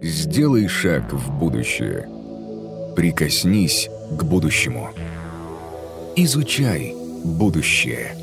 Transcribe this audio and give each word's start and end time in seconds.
Сделай 0.00 0.68
шаг 0.68 1.12
в 1.12 1.36
будущее. 1.40 2.08
Прикоснись 2.94 3.90
к 4.12 4.22
будущему. 4.22 4.90
Изучай 6.14 6.94
будущее. 7.24 8.16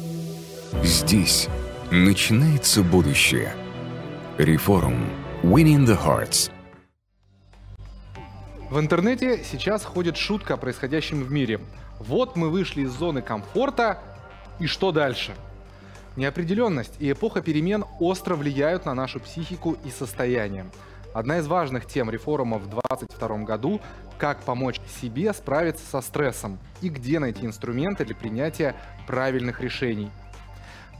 Здесь 0.83 1.49
начинается 1.91 2.81
будущее. 2.81 3.53
Реформ. 4.37 5.09
Winning 5.43 5.85
the 5.85 6.01
Hearts. 6.01 6.49
В 8.69 8.79
интернете 8.79 9.43
сейчас 9.43 9.83
ходит 9.83 10.15
шутка 10.15 10.53
о 10.53 10.57
происходящем 10.57 11.23
в 11.25 11.31
мире. 11.31 11.59
Вот 11.99 12.37
мы 12.37 12.49
вышли 12.49 12.83
из 12.83 12.91
зоны 12.91 13.21
комфорта, 13.21 13.99
и 14.59 14.65
что 14.65 14.93
дальше? 14.93 15.33
Неопределенность 16.15 16.93
и 16.99 17.11
эпоха 17.11 17.41
перемен 17.41 17.83
остро 17.99 18.35
влияют 18.35 18.85
на 18.85 18.93
нашу 18.93 19.19
психику 19.19 19.75
и 19.83 19.89
состояние. 19.89 20.65
Одна 21.15 21.37
из 21.37 21.47
важных 21.47 21.85
тем 21.85 22.09
реформа 22.09 22.57
в 22.57 22.69
2022 22.69 23.37
году– 23.45 23.79
как 24.17 24.41
помочь 24.43 24.81
себе 25.01 25.33
справиться 25.33 25.85
со 25.85 26.01
стрессом 26.01 26.59
и 26.81 26.89
где 26.89 27.19
найти 27.19 27.45
инструменты 27.45 28.03
для 28.03 28.15
принятия 28.15 28.75
правильных 29.07 29.61
решений. 29.61 30.11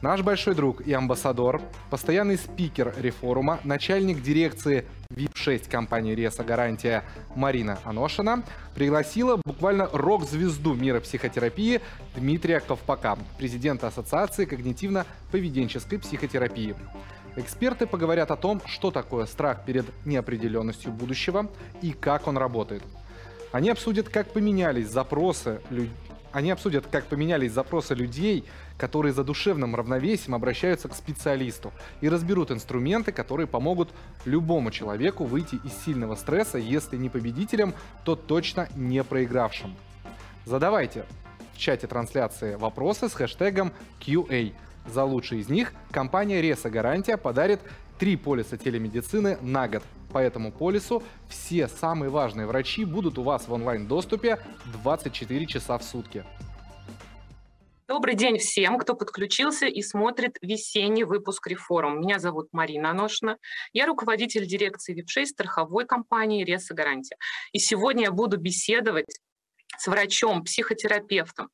Наш 0.02 0.22
большой 0.22 0.56
друг 0.56 0.80
и 0.88 0.94
амбассадор, 0.94 1.62
постоянный 1.90 2.38
спикер 2.38 2.94
реформа, 2.98 3.60
начальник 3.66 4.22
дирекции 4.22 4.86
VIP6 5.10 5.70
компании 5.70 6.16
Реса 6.16 6.46
Гарантия 6.46 7.04
Марина 7.36 7.80
Аношина 7.84 8.44
пригласила 8.74 9.38
буквально 9.44 9.90
рок-звезду 9.92 10.76
мира 10.76 11.02
психотерапии 11.02 11.82
Дмитрия 12.16 12.62
Ковпака, 12.62 13.18
президента 13.38 13.88
Ассоциации 13.88 14.46
когнитивно-поведенческой 14.46 16.00
психотерапии. 16.00 16.76
Эксперты 17.38 17.86
поговорят 17.86 18.32
о 18.32 18.38
том, 18.38 18.62
что 18.66 18.92
такое 18.92 19.26
страх 19.26 19.66
перед 19.66 19.86
неопределенностью 20.06 20.92
будущего 20.92 21.52
и 21.82 21.92
как 21.92 22.28
он 22.28 22.38
работает. 22.38 22.84
Они 23.52 23.70
обсудят, 23.70 24.10
как 24.10 24.32
поменялись 24.32 24.88
запросы 24.88 25.62
люд... 25.70 25.90
Они 26.32 26.52
обсудят, 26.52 26.86
как 26.88 27.06
поменялись 27.06 27.54
запросы 27.54 27.94
людей, 27.94 28.44
которые 28.78 29.14
за 29.14 29.24
душевным 29.24 29.74
равновесием 29.74 30.36
обращаются 30.36 30.90
к 30.90 30.96
специалисту, 30.96 31.72
и 32.02 32.10
разберут 32.10 32.52
инструменты, 32.52 33.14
которые 33.14 33.48
помогут 33.48 33.90
любому 34.26 34.70
человеку 34.72 35.24
выйти 35.24 35.56
из 35.64 35.72
сильного 35.86 36.16
стресса, 36.16 36.58
если 36.58 36.98
не 36.98 37.10
победителем, 37.10 37.74
то 38.04 38.18
точно 38.18 38.68
не 38.76 39.02
проигравшим. 39.02 39.74
Задавайте 40.46 41.06
в 41.54 41.58
чате 41.58 41.88
трансляции 41.88 42.56
вопросы 42.56 43.08
с 43.08 43.14
хэштегом 43.14 43.72
QA. 44.02 44.54
За 44.86 45.04
лучший 45.04 45.40
из 45.40 45.50
них 45.50 45.74
компания 45.92 46.42
Реса 46.42 46.70
Гарантия 46.70 47.18
подарит 47.18 47.60
три 47.98 48.18
полиса 48.18 48.58
телемедицины 48.58 49.38
на 49.42 49.68
год. 49.68 49.84
По 50.12 50.20
этому 50.20 50.52
полису 50.52 51.04
все 51.28 51.68
самые 51.68 52.10
важные 52.10 52.48
врачи 52.48 52.86
будут 52.86 53.18
у 53.18 53.24
вас 53.24 53.48
в 53.48 53.54
онлайн-доступе 53.54 54.40
24 54.84 55.46
часа 55.46 55.78
в 55.78 55.84
сутки. 55.84 56.24
Добрый 57.88 58.16
день 58.16 58.40
всем, 58.40 58.80
кто 58.80 58.96
подключился 58.96 59.68
и 59.68 59.84
смотрит 59.84 60.38
весенний 60.42 61.04
выпуск 61.04 61.46
«Реформ». 61.46 62.02
Меня 62.02 62.18
зовут 62.18 62.48
Марина 62.52 62.90
Аношина. 62.90 63.38
Я 63.74 63.86
руководитель 63.86 64.48
дирекции 64.48 65.00
VIP6 65.00 65.26
страховой 65.28 65.86
компании 65.86 66.44
«Реса 66.44 66.74
Гарантия». 66.74 67.16
И 67.52 67.60
сегодня 67.60 68.06
я 68.06 68.12
буду 68.12 68.38
беседовать 68.38 69.20
с 69.78 69.88
врачом, 69.88 70.44
психотерапевтом 70.44 71.50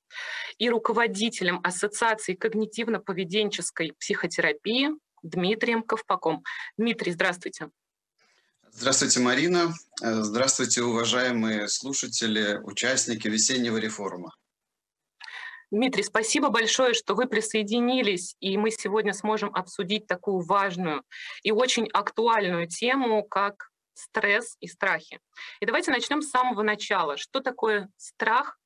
и 0.57 0.69
руководителем 0.69 1.59
Ассоциации 1.63 2.35
когнитивно-поведенческой 2.35 3.93
психотерапии 3.99 4.89
Дмитрием 5.23 5.83
Ковпаком. 5.83 6.43
Дмитрий, 6.77 7.11
здравствуйте. 7.11 7.69
Здравствуйте, 8.71 9.19
Марина. 9.19 9.73
Здравствуйте, 9.99 10.81
уважаемые 10.81 11.67
слушатели, 11.67 12.59
участники 12.63 13.27
весеннего 13.27 13.77
реформа. 13.77 14.33
Дмитрий, 15.71 16.03
спасибо 16.03 16.49
большое, 16.49 16.93
что 16.93 17.15
вы 17.15 17.27
присоединились, 17.27 18.35
и 18.41 18.57
мы 18.57 18.71
сегодня 18.71 19.13
сможем 19.13 19.55
обсудить 19.55 20.05
такую 20.05 20.39
важную 20.39 21.03
и 21.43 21.51
очень 21.51 21.87
актуальную 21.93 22.67
тему, 22.67 23.23
как 23.23 23.70
стресс 23.93 24.57
и 24.59 24.67
страхи. 24.67 25.19
И 25.59 25.65
давайте 25.65 25.91
начнем 25.91 26.21
с 26.21 26.29
самого 26.29 26.61
начала. 26.61 27.17
Что 27.17 27.39
такое 27.39 27.89
страх? 27.97 28.57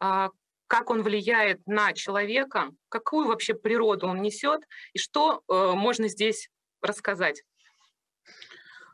А, 0.00 0.30
как 0.66 0.90
он 0.90 1.02
влияет 1.02 1.66
на 1.66 1.92
человека? 1.92 2.70
Какую 2.88 3.28
вообще 3.28 3.54
природу 3.54 4.08
он 4.08 4.22
несет? 4.22 4.62
И 4.92 4.98
что 4.98 5.42
э, 5.48 5.72
можно 5.72 6.08
здесь 6.08 6.50
рассказать? 6.80 7.42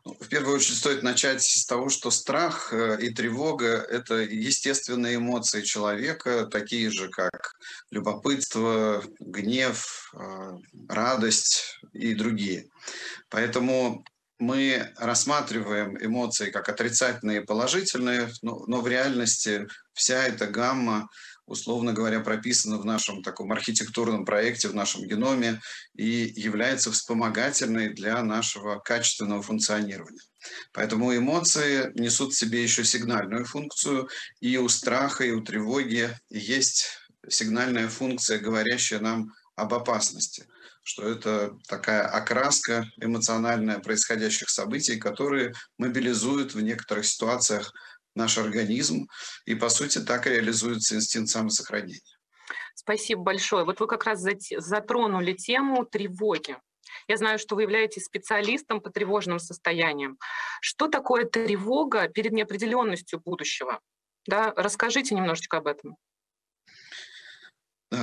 Ну, 0.05 0.17
в 0.19 0.29
первую 0.29 0.57
очередь 0.57 0.79
стоит 0.79 1.03
начать 1.03 1.43
с 1.43 1.67
того, 1.67 1.91
что 1.91 2.11
страх 2.11 2.73
э, 2.73 2.99
и 3.01 3.11
тревога– 3.15 3.67
это 3.91 4.15
естественные 4.15 5.17
эмоции 5.17 5.63
человека, 5.63 6.47
такие 6.47 6.91
же, 6.91 7.09
как 7.09 7.55
любопытство, 7.91 9.05
гнев, 9.19 10.13
э, 10.15 10.53
радость 10.89 11.81
и 11.93 12.15
другие. 12.15 12.69
Поэтому 13.29 14.05
мы 14.41 14.91
рассматриваем 14.97 15.97
эмоции 16.03 16.51
как 16.51 16.69
отрицательные 16.69 17.43
и 17.43 17.45
положительные, 17.45 18.31
но, 18.43 18.65
но 18.67 18.81
в 18.81 18.89
реальности 18.89 19.69
вся 19.93 20.25
эта 20.25 20.47
гамма, 20.47 21.11
условно 21.45 21.93
говоря, 21.93 22.21
прописана 22.21 22.79
в 22.79 22.87
нашем 22.87 23.23
таком 23.23 23.53
архитектурном 23.53 24.25
проекте, 24.25 24.69
в 24.69 24.75
нашем 24.75 25.07
геноме 25.07 25.61
и 25.95 26.33
является 26.35 26.91
вспомогательной 26.91 27.91
для 27.91 28.23
нашего 28.23 28.79
качественного 28.79 29.43
функционирования. 29.43 30.23
Поэтому 30.73 31.15
эмоции 31.15 31.93
несут 31.95 32.33
в 32.33 32.39
себе 32.39 32.63
еще 32.63 32.83
сигнальную 32.83 33.45
функцию, 33.45 34.09
и 34.41 34.57
у 34.57 34.69
страха, 34.71 35.23
и 35.25 35.33
у 35.33 35.43
тревоги 35.43 36.17
есть 36.31 36.87
сигнальная 37.29 37.89
функция, 37.89 38.39
говорящая 38.39 39.01
нам 39.01 39.33
об 39.55 39.75
опасности– 39.75 40.47
что 40.83 41.09
это 41.09 41.57
такая 41.69 42.07
окраска 42.07 42.87
эмоциональная 43.01 43.79
происходящих 43.79 44.51
событий, 44.51 44.99
которые 44.99 45.53
мобилизуют 45.79 46.55
в 46.55 46.61
некоторых 46.61 47.07
ситуациях 47.07 47.73
наш 48.15 48.39
организм, 48.39 49.07
и, 49.45 49.55
по 49.55 49.69
сути, 49.69 49.99
так 49.99 50.27
реализуется 50.27 50.97
инстинкт 50.97 51.31
самосохранения. 51.31 52.01
Спасибо 52.75 53.23
большое. 53.23 53.65
Вот 53.65 53.79
вы 53.79 53.87
как 53.87 54.05
раз 54.05 54.25
затронули 54.59 55.33
тему 55.35 55.85
тревоги. 55.85 56.57
Я 57.09 57.17
знаю, 57.17 57.39
что 57.39 57.55
вы 57.55 57.63
являетесь 57.63 58.05
специалистом 58.05 58.81
по 58.81 58.91
тревожным 58.91 59.39
состояниям. 59.39 60.19
Что 60.61 60.89
такое 60.89 61.25
тревога 61.25 62.09
перед 62.09 62.33
неопределенностью 62.33 63.21
будущего? 63.21 63.81
Да, 64.27 64.53
расскажите 64.57 65.15
немножечко 65.15 65.59
об 65.59 65.67
этом. 65.67 65.97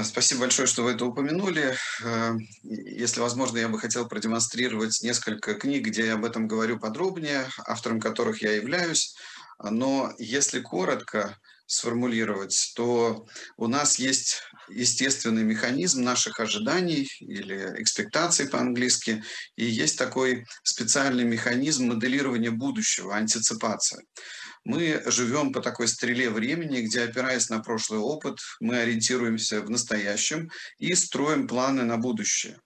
Спасибо 0.03 0.41
большое, 0.41 0.67
что 0.67 0.83
вы 0.83 0.91
это 0.91 1.05
упомянули. 1.05 1.77
Э, 2.03 2.33
если 2.63 3.21
возможно, 3.21 3.57
я 3.57 3.69
бы 3.69 3.79
хотел 3.79 4.05
продемонстрировать 4.05 5.01
несколько 5.01 5.53
книг, 5.53 5.85
где 5.85 6.07
я 6.07 6.15
об 6.15 6.25
этом 6.25 6.47
говорю 6.47 6.77
подробнее, 6.77 7.47
автором 7.65 8.01
которых 8.01 8.41
я 8.41 8.51
являюсь. 8.51 9.15
Но 9.63 10.11
если 10.17 10.59
коротко 10.59 11.37
сформулировать, 11.67 12.73
то 12.75 13.27
у 13.57 13.67
нас 13.67 13.99
есть 13.99 14.41
естественный 14.69 15.43
механизм 15.43 16.01
наших 16.01 16.39
ожиданий 16.39 17.09
или 17.19 17.73
экспектаций 17.81 18.49
по-английски, 18.49 19.23
и 19.55 19.65
есть 19.65 19.97
такой 19.97 20.45
специальный 20.63 21.23
механизм 21.25 21.87
моделирования 21.87 22.51
будущего, 22.51 23.15
антиципация 23.15 24.03
мы 24.67 25.01
живем 25.05 25.53
по 25.53 25.61
такой 25.61 25.87
стреле 25.87 26.29
времени, 26.29 26.81
где, 26.81 27.03
опираясь 27.03 27.49
на 27.49 27.59
прошлый 27.59 28.01
опыт, 28.01 28.39
мы 28.59 28.79
ориентируемся 28.79 29.61
в 29.61 29.69
настоящем 29.69 30.49
и 30.77 30.93
строим 30.93 31.47
планы 31.47 31.83
на 31.83 31.95
будущее. 31.95 32.59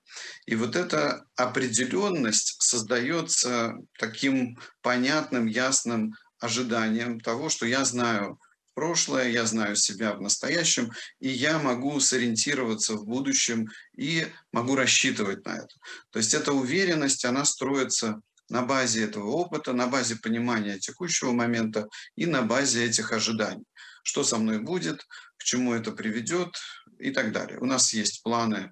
И 0.47 0.56
вот 0.56 0.75
эта 0.75 1.23
определенность 1.35 2.56
создается 2.59 3.75
таким 4.00 4.57
понятным, 4.81 5.45
ясным 5.45 6.13
ожиданием 6.39 7.19
того, 7.19 7.50
что 7.50 7.68
я 7.68 7.86
знаю 7.86 8.39
прошлое, 8.73 9.29
я 9.29 9.45
знаю 9.45 9.75
себя 9.75 10.13
в 10.13 10.21
настоящем, 10.21 10.91
и 11.19 11.29
я 11.29 11.59
могу 11.59 12.00
сориентироваться 12.00 12.95
в 12.95 13.06
будущем 13.06 13.69
и 13.97 14.27
могу 14.51 14.75
рассчитывать 14.75 15.45
на 15.45 15.57
это. 15.57 15.75
То 16.09 16.19
есть 16.19 16.33
эта 16.33 16.53
уверенность, 16.53 17.25
она 17.25 17.45
строится 17.45 18.21
на 18.50 18.62
базе 18.63 19.03
этого 19.06 19.29
опыта, 19.29 19.73
на 19.73 19.88
базе 19.88 20.18
понимания 20.18 20.77
текущего 20.77 21.31
момента 21.31 21.88
и 22.15 22.25
на 22.25 22.41
базе 22.41 22.85
этих 22.85 23.13
ожиданий. 23.13 23.65
Что 24.03 24.23
со 24.23 24.38
мной 24.38 24.59
будет, 24.59 25.06
к 25.38 25.44
чему 25.44 25.73
это 25.73 25.91
приведет 25.91 26.57
и 27.00 27.12
так 27.12 27.31
далее. 27.31 27.59
У 27.59 27.65
нас 27.65 27.94
есть 27.94 28.23
планы 28.23 28.71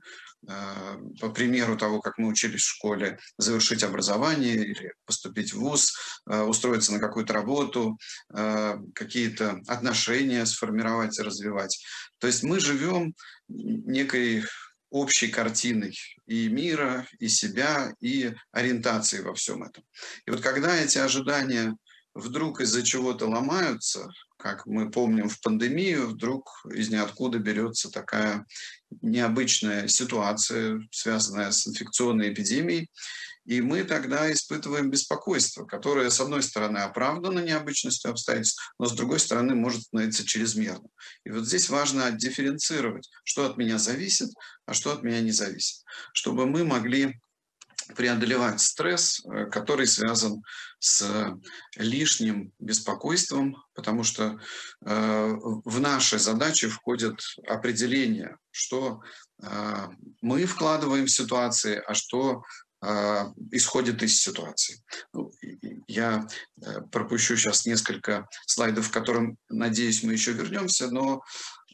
по 1.20 1.30
примеру 1.30 1.78
того, 1.78 2.00
как 2.00 2.18
мы 2.18 2.30
учились 2.30 2.62
в 2.62 2.76
школе, 2.76 3.20
завершить 3.38 3.84
образование 3.84 4.56
или 4.56 4.94
поступить 5.06 5.54
в 5.54 5.60
ВУЗ, 5.60 5.94
э, 6.30 6.42
устроиться 6.42 6.94
на 6.94 7.00
какую-то 7.00 7.34
работу, 7.34 7.98
э, 8.34 8.78
какие-то 8.96 9.60
отношения 9.68 10.46
сформировать 10.46 11.20
и 11.20 11.24
развивать. 11.24 11.84
То 12.20 12.28
есть 12.28 12.44
мы 12.44 12.60
живем 12.60 13.14
некой 13.48 14.46
общей 14.90 15.28
картиной 15.28 15.98
и 16.26 16.48
мира, 16.48 17.06
и 17.20 17.28
себя, 17.28 17.94
и 18.00 18.34
ориентации 18.52 19.22
во 19.22 19.34
всем 19.34 19.64
этом. 19.64 19.84
И 20.26 20.32
вот 20.32 20.42
когда 20.42 20.76
эти 20.76 20.98
ожидания 20.98 21.76
вдруг 22.14 22.62
из-за 22.62 22.84
чего-то 22.84 23.28
ломаются, 23.28 24.10
как 24.40 24.66
мы 24.66 24.90
помним 24.90 25.28
в 25.28 25.42
пандемию, 25.42 26.08
вдруг 26.08 26.66
из 26.74 26.90
ниоткуда 26.90 27.40
берется 27.40 27.92
такая 27.92 28.46
необычная 29.02 29.90
ситуация, 29.90 30.80
связанная 30.92 31.52
с 31.52 31.68
инфекционной 31.68 32.32
эпидемией, 32.32 32.90
и 33.46 33.62
мы 33.62 33.84
тогда 33.84 34.32
испытываем 34.32 34.90
беспокойство, 34.90 35.66
которое, 35.66 36.10
с 36.10 36.22
одной 36.22 36.42
стороны, 36.42 36.78
оправдано 36.78 37.40
необычностью 37.40 38.12
обстоятельств, 38.12 38.74
но 38.80 38.86
с 38.86 38.94
другой 38.94 39.20
стороны, 39.20 39.56
может 39.56 39.84
становиться 39.84 40.26
чрезмерным. 40.26 40.90
И 41.26 41.32
вот 41.32 41.46
здесь 41.46 41.70
важно 41.70 42.12
дифференцировать, 42.12 43.10
что 43.24 43.46
от 43.46 43.58
меня 43.58 43.78
зависит, 43.78 44.30
а 44.66 44.74
что 44.74 44.94
от 44.94 45.04
меня 45.04 45.20
не 45.20 45.32
зависит, 45.32 45.84
чтобы 46.14 46.46
мы 46.46 46.64
могли 46.64 47.20
преодолевать 47.96 48.62
стресс, 48.62 49.22
э, 49.26 49.46
который 49.46 49.88
связан 49.88 50.42
с 50.80 51.36
лишним 51.76 52.52
беспокойством, 52.60 53.58
потому 53.74 54.04
что 54.04 54.40
э, 54.86 55.36
в 55.66 55.80
наши 55.80 56.20
задачи 56.20 56.68
входит 56.68 57.20
определение, 57.48 58.38
что 58.52 59.02
э, 59.42 59.88
мы 60.22 60.46
вкладываем 60.46 61.06
в 61.06 61.12
ситуации, 61.12 61.82
а 61.86 61.94
что 61.94 62.44
исходит 63.52 64.02
из 64.04 64.22
ситуации. 64.22 64.82
Ну, 65.12 65.34
я 65.90 66.26
пропущу 66.94 67.36
сейчас 67.36 67.66
несколько 67.66 68.26
слайдов, 68.48 68.90
к 68.90 68.94
которым, 68.94 69.36
надеюсь, 69.50 70.02
мы 70.02 70.14
еще 70.14 70.32
вернемся, 70.32 70.90
но 70.90 71.22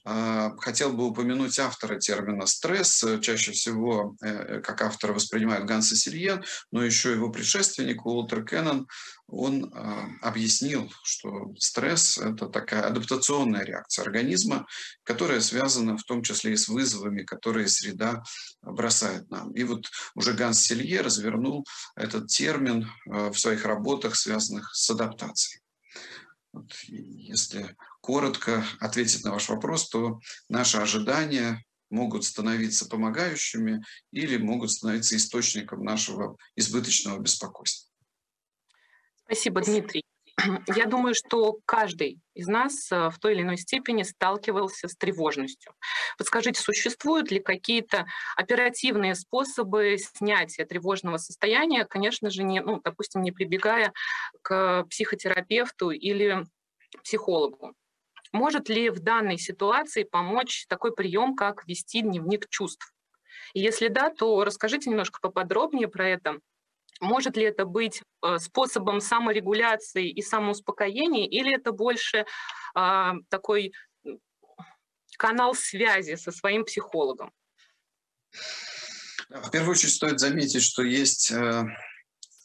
хотел 0.05 0.93
бы 0.93 1.07
упомянуть 1.07 1.57
автора 1.57 1.99
термина 1.99 2.45
«стресс». 2.45 3.03
Чаще 3.21 3.51
всего 3.53 4.15
э, 4.21 4.61
как 4.61 4.81
автора 4.83 5.13
воспринимают 5.13 5.65
Ганса 5.65 5.95
Сильен, 5.95 6.43
но 6.71 6.83
еще 6.83 7.11
его 7.11 7.29
предшественник 7.29 8.05
Уолтер 8.05 8.45
Кеннон, 8.45 8.87
он 9.27 9.71
а, 9.73 10.07
объяснил, 10.21 10.91
что 11.03 11.53
стресс– 11.57 12.17
это 12.19 12.47
такая 12.47 12.83
адаптационная 12.83 13.63
реакция 13.63 14.03
организма, 14.03 14.67
которая 15.03 15.41
связана 15.41 15.97
в 15.97 16.03
том 16.03 16.21
числе 16.21 16.53
и 16.53 16.57
с 16.57 16.67
вызовами, 16.67 17.23
которые 17.23 17.67
среда 17.67 18.21
бросает 18.61 19.29
нам. 19.31 19.51
И 19.53 19.63
вот 19.63 19.87
уже 20.13 20.33
Ганс 20.33 20.61
Силье 20.61 21.01
развернул 21.01 21.65
этот 21.95 22.27
термин 22.27 22.87
э, 23.09 23.29
в 23.29 23.39
своих 23.39 23.65
работах, 23.65 24.15
связанных 24.15 24.75
с 24.75 24.89
адаптацией. 24.91 25.61
Вот, 26.53 26.71
если 26.87 27.75
коротко 28.05 28.63
ответить 28.79 29.23
на 29.25 29.31
ваш 29.31 29.49
вопрос, 29.49 29.89
то 29.89 30.19
наши 30.47 30.77
ожидания 30.77 31.63
могут 31.89 32.23
становиться 32.23 32.87
помогающими 32.87 33.83
или 34.11 34.37
могут 34.37 34.69
становиться 34.71 35.15
источником 35.15 35.83
нашего 35.83 36.37
избыточного 36.55 37.19
беспокойства. 37.19 37.91
Спасибо, 39.23 39.61
Дмитрий. 39.61 40.03
Я 40.67 40.85
думаю, 40.85 41.15
что 41.15 41.57
каждый 41.65 42.19
из 42.35 42.47
нас 42.47 42.91
э, 42.91 43.09
в 43.09 43.17
той 43.17 43.33
или 43.33 43.41
иной 43.41 43.57
степени 43.57 44.03
сталкивался 44.03 44.87
с 44.87 44.95
тревожностью. 44.95 45.73
Подскажите, 46.19 46.61
существуют 46.61 47.31
ли 47.31 47.39
какие-то 47.39 48.05
оперативные 48.35 49.15
способы 49.15 49.97
снятия 49.97 50.65
тревожного 50.65 51.17
состояния, 51.17 51.85
конечно 51.85 52.29
же, 52.29 52.43
не, 52.43 52.61
ну, 52.61 52.81
допустим, 52.83 53.23
не 53.23 53.31
прибегая 53.31 53.93
к 54.43 54.83
психотерапевту 54.91 55.89
или 55.89 56.45
психологу? 57.01 57.73
Может 58.35 58.67
ли 58.67 58.89
в 58.89 58.99
данной 58.99 59.37
ситуации 59.37 60.03
помочь 60.03 60.65
такой 60.67 60.93
прием, 60.93 61.37
как 61.37 61.65
вести 61.67 62.01
дневник 62.01 62.49
чувств? 62.49 62.93
И 63.53 63.61
если 63.61 63.87
да, 63.87 64.09
то 64.09 64.43
расскажите 64.43 64.89
немножко 64.89 65.21
поподробнее 65.21 65.87
про 65.87 66.09
это. 66.09 66.39
Может 66.99 67.37
ли 67.37 67.43
это 67.43 67.63
быть 67.63 68.01
э, 68.21 68.37
способом 68.39 68.99
саморегуляции 68.99 70.09
и 70.09 70.21
самоуспокоения, 70.21 71.25
или 71.29 71.55
это 71.55 71.71
больше 71.71 72.25
э, 72.75 73.11
такой 73.29 73.71
канал 75.17 75.55
связи 75.55 76.15
со 76.15 76.33
своим 76.33 76.65
психологом? 76.65 77.31
В 79.29 79.49
первую 79.49 79.71
очередь 79.71 79.93
стоит 79.93 80.19
заметить, 80.19 80.61
что 80.61 80.83
есть 80.83 81.31
э, 81.31 81.63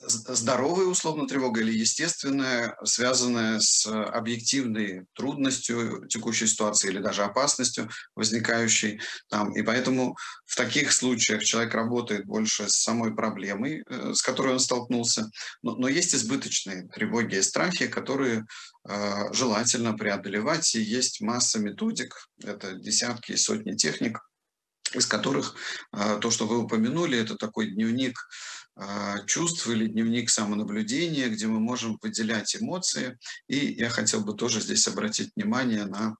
здоровая 0.00 0.86
условно 0.86 1.26
тревога 1.26 1.60
или 1.60 1.72
естественная, 1.72 2.76
связанная 2.84 3.60
с 3.60 3.86
объективной 3.86 5.06
трудностью 5.14 6.06
текущей 6.08 6.46
ситуации 6.46 6.88
или 6.88 6.98
даже 6.98 7.22
опасностью 7.22 7.88
возникающей 8.14 9.00
там. 9.28 9.54
И 9.54 9.62
поэтому 9.62 10.16
в 10.46 10.56
таких 10.56 10.92
случаях 10.92 11.44
человек 11.44 11.74
работает 11.74 12.24
больше 12.24 12.68
с 12.68 12.82
самой 12.82 13.14
проблемой, 13.14 13.84
э, 13.88 14.14
с 14.14 14.22
которой 14.22 14.54
он 14.54 14.60
столкнулся. 14.60 15.30
Но, 15.62 15.76
но 15.76 15.88
есть 15.88 16.14
избыточные 16.14 16.88
тревоги 16.88 17.36
и 17.36 17.42
страхи, 17.42 17.86
которые 17.86 18.46
э, 18.88 19.32
желательно 19.32 19.92
преодолевать. 19.92 20.74
И 20.74 20.80
есть 20.80 21.20
масса 21.20 21.58
методик, 21.58 22.14
это 22.42 22.72
десятки 22.72 23.32
и 23.32 23.36
сотни 23.36 23.76
техник, 23.76 24.18
из 24.94 25.06
которых 25.06 25.54
э, 25.92 26.18
то, 26.20 26.30
что 26.30 26.46
вы 26.46 26.58
упомянули, 26.58 27.18
это 27.18 27.36
такой 27.36 27.70
дневник 27.70 28.16
а, 28.76 29.18
чувств 29.26 29.66
или 29.68 29.86
дневник 29.86 30.30
самонаблюдения, 30.30 31.28
где 31.28 31.46
мы 31.46 31.60
можем 31.60 31.98
выделять 32.00 32.56
эмоции. 32.56 33.18
И 33.46 33.56
я 33.56 33.90
хотел 33.90 34.22
бы 34.22 34.34
тоже 34.34 34.60
здесь 34.60 34.86
обратить 34.88 35.32
внимание 35.36 35.84
на 35.84 36.16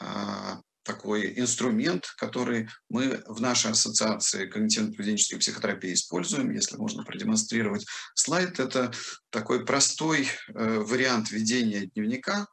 а, 0.00 0.60
такой 0.84 1.36
инструмент, 1.36 2.06
который 2.16 2.68
мы 2.88 3.24
в 3.26 3.40
нашей 3.40 3.72
ассоциации 3.72 4.48
когнитивно-поведенческой 4.48 5.38
психотерапии 5.38 5.94
используем. 5.94 6.52
Если 6.52 6.76
можно 6.76 7.02
продемонстрировать 7.02 7.84
слайд, 8.14 8.60
это 8.60 8.92
такой 9.30 9.64
простой 9.66 10.28
э, 10.28 10.78
вариант 10.78 11.32
ведения 11.32 11.86
дневника. 11.86 12.46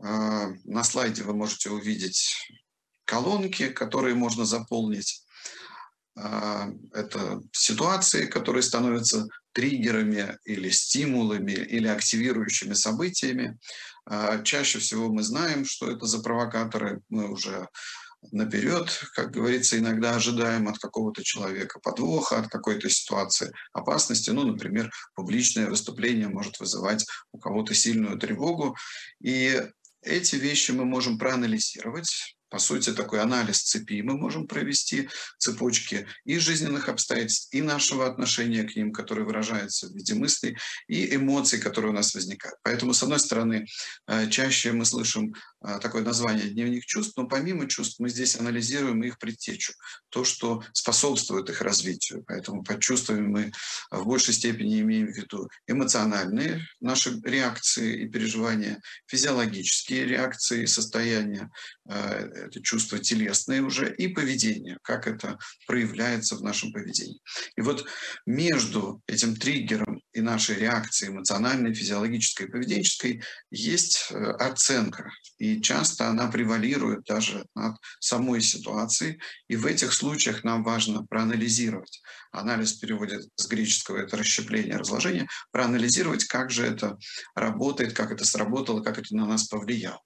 На 0.00 0.82
слайде 0.82 1.22
вы 1.22 1.34
можете 1.34 1.70
увидеть 1.70 2.34
колонки, 3.04 3.68
которые 3.68 4.14
можно 4.14 4.44
заполнить. 4.44 5.24
А, 6.16 6.68
это 6.92 7.42
ситуации, 7.52 8.26
которые 8.26 8.62
становятся 8.62 9.26
триггерами 9.52 10.38
или 10.44 10.70
стимулами 10.70 11.52
или 11.52 11.88
активирующими 11.88 12.74
событиями. 12.74 13.58
А, 14.06 14.42
чаще 14.42 14.78
всего 14.78 15.12
мы 15.12 15.22
знаем, 15.22 15.64
что 15.64 15.90
это 15.90 16.06
за 16.06 16.20
провокаторы. 16.20 17.00
Мы 17.08 17.30
уже 17.30 17.68
наперед, 18.32 18.88
как 19.14 19.32
говорится, 19.32 19.78
иногда 19.78 20.14
ожидаем 20.14 20.68
от 20.68 20.78
какого-то 20.78 21.22
человека 21.22 21.80
подвоха, 21.80 22.38
от 22.38 22.48
какой-то 22.48 22.88
ситуации 22.88 23.52
опасности. 23.72 24.30
Ну, 24.30 24.44
например, 24.44 24.90
публичное 25.14 25.68
выступление 25.68 26.28
может 26.28 26.58
вызывать 26.60 27.04
у 27.32 27.38
кого-то 27.38 27.74
сильную 27.74 28.18
тревогу. 28.18 28.76
И 29.20 29.62
эти 30.02 30.36
вещи 30.36 30.70
мы 30.70 30.84
можем 30.84 31.18
проанализировать, 31.18 32.36
по 32.54 32.60
сути, 32.60 32.92
такой 32.92 33.20
анализ 33.20 33.62
цепи 33.62 34.00
мы 34.02 34.16
можем 34.16 34.46
провести, 34.46 35.08
цепочки 35.38 36.06
и 36.24 36.38
жизненных 36.38 36.88
обстоятельств, 36.88 37.52
и 37.52 37.60
нашего 37.60 38.06
отношения 38.06 38.62
к 38.62 38.76
ним, 38.76 38.92
которое 38.92 39.24
выражается 39.24 39.88
в 39.88 39.92
виде 39.92 40.14
мыслей, 40.14 40.56
и 40.86 41.16
эмоций, 41.16 41.58
которые 41.58 41.90
у 41.90 41.94
нас 41.94 42.14
возникают. 42.14 42.56
Поэтому, 42.62 42.94
с 42.94 43.02
одной 43.02 43.18
стороны, 43.18 43.66
э, 44.06 44.30
чаще 44.30 44.70
мы 44.70 44.84
слышим 44.84 45.34
такое 45.80 46.02
название 46.02 46.48
«дневник 46.50 46.84
чувств», 46.84 47.16
но 47.16 47.26
помимо 47.26 47.68
чувств 47.68 47.98
мы 47.98 48.10
здесь 48.10 48.36
анализируем 48.38 49.02
их 49.02 49.18
предтечу, 49.18 49.72
то, 50.10 50.24
что 50.24 50.62
способствует 50.72 51.48
их 51.50 51.62
развитию. 51.62 52.24
Поэтому 52.26 52.62
под 52.62 52.80
чувствами 52.80 53.26
мы 53.26 53.52
в 53.90 54.04
большей 54.04 54.34
степени 54.34 54.80
имеем 54.80 55.06
в 55.06 55.16
виду 55.16 55.48
эмоциональные 55.66 56.66
наши 56.80 57.18
реакции 57.24 58.02
и 58.02 58.08
переживания, 58.08 58.80
физиологические 59.06 60.04
реакции 60.04 60.66
состояния, 60.66 61.50
э, 61.88 61.94
это 62.46 62.62
чувства 62.62 62.98
телесные 62.98 63.62
уже, 63.62 63.94
и 63.94 64.08
поведение, 64.08 64.78
как 64.82 65.06
это 65.06 65.38
проявляется 65.66 66.36
в 66.36 66.42
нашем 66.42 66.72
поведении. 66.72 67.20
И 67.56 67.60
вот 67.60 67.86
между 68.26 69.02
этим 69.06 69.36
триггером 69.36 70.02
и 70.12 70.20
нашей 70.20 70.56
реакцией 70.56 71.10
эмоциональной, 71.10 71.74
физиологической, 71.74 72.48
поведенческой 72.48 73.22
есть 73.50 74.08
э, 74.10 74.16
оценка. 74.16 75.10
И 75.38 75.53
часто 75.60 76.08
она 76.08 76.28
превалирует 76.28 77.04
даже 77.04 77.46
над 77.54 77.76
самой 78.00 78.40
ситуацией. 78.40 79.20
И 79.48 79.56
в 79.56 79.66
этих 79.66 79.92
случаях 79.92 80.44
нам 80.44 80.62
важно 80.62 81.04
проанализировать. 81.04 82.02
Анализ 82.32 82.72
переводит 82.74 83.28
с 83.36 83.46
греческого 83.46 83.98
это 83.98 84.16
расщепление, 84.16 84.76
разложение. 84.76 85.26
Проанализировать, 85.52 86.24
как 86.24 86.50
же 86.50 86.64
это 86.66 86.98
работает, 87.34 87.92
как 87.92 88.12
это 88.12 88.24
сработало, 88.24 88.82
как 88.82 88.98
это 88.98 89.14
на 89.14 89.26
нас 89.26 89.44
повлияло. 89.44 90.00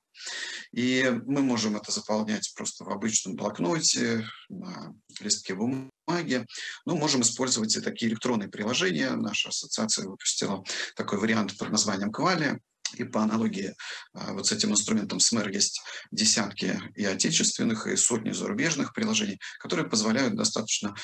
И 0.73 1.21
мы 1.27 1.43
можем 1.43 1.77
это 1.77 1.93
заполнять 1.93 2.53
просто 2.55 2.85
в 2.85 2.91
обычном 2.91 3.37
блокноте, 3.37 4.29
на 4.49 4.95
листке 5.21 5.55
бумаги. 5.55 6.47
Ну, 6.85 6.97
можем 6.97 7.23
использовать 7.23 7.77
и 7.77 7.81
такие 7.81 8.11
электронные 8.11 8.49
приложения. 8.49 9.11
Наша 9.13 9.49
ассоциация 9.49 10.07
выпустила 10.07 10.63
такой 10.97 11.19
вариант 11.19 11.57
под 11.57 11.71
названием 11.71 12.13
«Квали». 12.13 12.61
И 12.95 13.05
по 13.05 13.23
аналогии 13.23 13.75
а, 14.15 14.33
вот 14.33 14.47
с 14.47 14.53
этим 14.53 14.73
инструментом 14.73 15.21
СМЭР 15.21 15.51
есть 15.51 15.81
десятки 16.11 16.81
и 16.97 17.05
отечественных, 17.05 17.87
и 17.87 17.97
сотни 17.97 18.33
зарубежных 18.33 18.93
приложений, 18.95 19.39
которые 19.59 19.89
позволяют 19.89 20.37
достаточно 20.37 20.95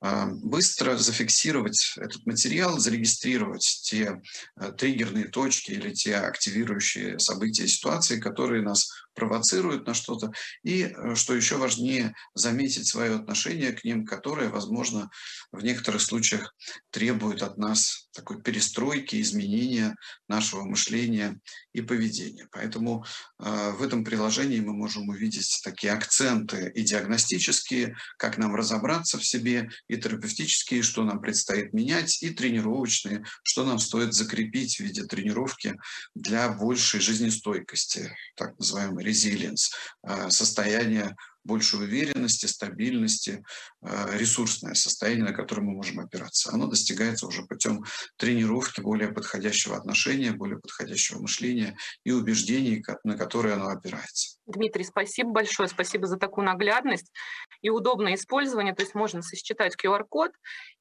а, 0.00 0.26
быстро 0.26 0.96
зафиксировать 0.96 1.94
этот 1.96 2.24
материал, 2.26 2.78
зарегистрировать 2.78 3.80
те 3.84 4.20
а, 4.56 4.72
триггерные 4.72 5.28
точки 5.28 5.72
или 5.72 5.92
те 5.92 6.16
активирующие 6.16 7.18
события 7.18 7.64
и 7.64 7.68
ситуации, 7.68 8.20
которые 8.20 8.62
нас 8.62 8.90
провоцируют 9.14 9.86
на 9.86 9.94
что-то, 9.94 10.32
и, 10.62 10.82
э, 10.82 11.14
что 11.14 11.34
еще 11.34 11.56
важнее, 11.56 12.14
заметить 12.34 12.86
свое 12.86 13.14
отношение 13.14 13.72
к 13.72 13.84
ним, 13.84 14.04
которое, 14.04 14.48
возможно, 14.48 15.10
в 15.50 15.62
некоторых 15.62 16.02
случаях 16.02 16.54
требует 16.90 17.42
от 17.42 17.58
нас 17.58 18.08
такой 18.12 18.42
перестройки, 18.42 19.20
изменения 19.20 19.94
нашего 20.28 20.64
мышления 20.64 21.40
и 21.72 21.80
поведения. 21.80 22.46
Поэтому 22.52 23.04
э, 23.38 23.72
в 23.72 23.82
этом 23.82 24.04
приложении 24.04 24.60
мы 24.60 24.74
можем 24.74 25.08
увидеть 25.08 25.60
такие 25.64 25.92
акценты 25.92 26.70
и 26.74 26.82
диагностические, 26.82 27.96
как 28.18 28.38
нам 28.38 28.54
разобраться 28.54 29.18
в 29.18 29.24
себе, 29.24 29.70
и 29.88 29.96
терапевтические, 29.96 30.82
что 30.82 31.04
нам 31.04 31.20
предстоит 31.20 31.72
менять, 31.72 32.22
и 32.22 32.30
тренировочные, 32.30 33.24
что 33.42 33.64
нам 33.64 33.78
стоит 33.78 34.14
закрепить 34.14 34.76
в 34.76 34.80
виде 34.80 35.04
тренировки 35.04 35.74
для 36.14 36.48
большей 36.48 37.00
жизнестойкости, 37.00 38.14
так 38.36 38.54
называемый 39.02 39.12
resilience, 39.12 39.72
э, 40.06 40.30
состояние 40.30 41.16
большей 41.44 41.80
уверенности, 41.80 42.46
стабильности, 42.46 43.42
э, 43.82 44.16
ресурсное 44.16 44.74
состояние, 44.74 45.24
на 45.24 45.32
которое 45.32 45.62
мы 45.62 45.72
можем 45.72 45.98
опираться. 45.98 46.52
Оно 46.52 46.68
достигается 46.68 47.26
уже 47.26 47.42
путем 47.42 47.84
тренировки 48.16 48.80
более 48.80 49.12
подходящего 49.12 49.76
отношения, 49.76 50.30
более 50.30 50.60
подходящего 50.60 51.20
мышления 51.20 51.76
и 52.04 52.12
убеждений, 52.12 52.84
на 53.02 53.18
которые 53.18 53.54
оно 53.54 53.68
опирается. 53.68 54.38
Дмитрий, 54.46 54.84
спасибо 54.84 55.30
большое, 55.30 55.68
спасибо 55.68 56.06
за 56.06 56.16
такую 56.16 56.44
наглядность 56.44 57.10
и 57.60 57.70
удобное 57.70 58.14
использование. 58.14 58.74
То 58.74 58.82
есть 58.82 58.94
можно 58.94 59.20
сосчитать 59.22 59.74
QR-код. 59.82 60.30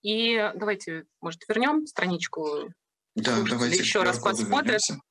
И 0.04 0.52
давайте, 0.56 1.06
может, 1.22 1.42
вернем 1.48 1.88
страничку. 1.88 2.72
Да, 3.16 3.42
давайте 3.50 3.78
еще 3.78 4.04
раз 4.04 4.20
посмотрим. 4.20 5.02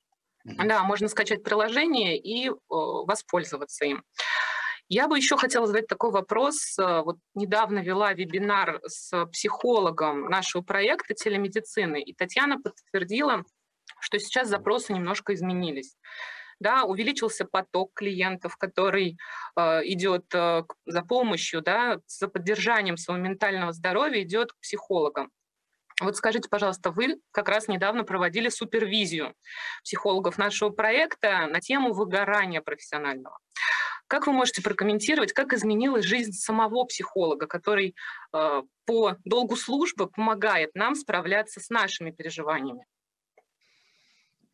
Да, 0.45 0.83
можно 0.85 1.09
скачать 1.09 1.43
приложение 1.43 2.19
и 2.19 2.51
воспользоваться 2.69 3.85
им. 3.85 4.05
Я 4.93 5.07
бы 5.07 5.17
еще 5.17 5.37
хотела 5.37 5.69
задать 5.69 5.87
такой 5.87 6.11
вопрос. 6.11 6.77
Э, 6.77 7.03
вот 7.03 7.17
недавно 7.37 7.79
вела 7.79 8.13
вебинар 8.13 8.81
с 8.85 9.25
психологом 9.27 10.29
нашего 10.29 10.63
проекта 10.63 11.15
телемедицины, 11.15 12.03
и 12.03 12.13
Татьяна 12.13 12.61
подтвердила, 12.61 13.45
что 14.01 14.19
сейчас 14.19 14.49
запросы 14.49 14.93
немножко 14.93 15.33
изменились. 15.33 15.97
Да, 16.59 16.83
увеличился 16.83 17.45
поток 17.45 17.93
клиентов, 17.95 18.57
который 18.57 19.17
э, 19.57 19.81
идет 19.85 20.25
э, 20.35 20.65
за 20.87 21.03
помощью, 21.03 21.63
да, 21.63 22.01
за 22.09 22.27
поддержанием 22.27 22.97
своего 22.97 23.23
ментального 23.23 23.73
здоровья, 23.73 24.23
идет 24.25 24.53
к 24.53 24.59
психологам. 24.61 25.31
Вот 26.01 26.17
скажите, 26.17 26.49
пожалуйста, 26.49 26.91
вы 26.91 27.21
как 27.31 27.49
раз 27.49 27.69
недавно 27.69 28.05
проводили 28.05 28.49
супервизию 28.49 29.35
психологов 29.85 30.39
нашего 30.39 30.71
проекта 30.71 31.47
на 31.47 31.61
тему 31.61 31.93
выгорания 31.93 32.63
профессионального. 32.63 33.39
Как 34.07 34.27
вы 34.27 34.33
можете 34.33 34.63
прокомментировать, 34.63 35.33
как 35.33 35.53
изменилась 35.53 36.05
жизнь 36.05 36.33
самого 36.33 36.85
психолога, 36.85 37.47
который 37.47 37.95
э, 38.33 38.63
по 38.85 39.17
долгу 39.25 39.55
службы 39.55 40.09
помогает 40.09 40.75
нам 40.75 40.97
справляться 40.97 41.61
с 41.61 41.69
нашими 41.71 42.11
переживаниями? 42.11 42.87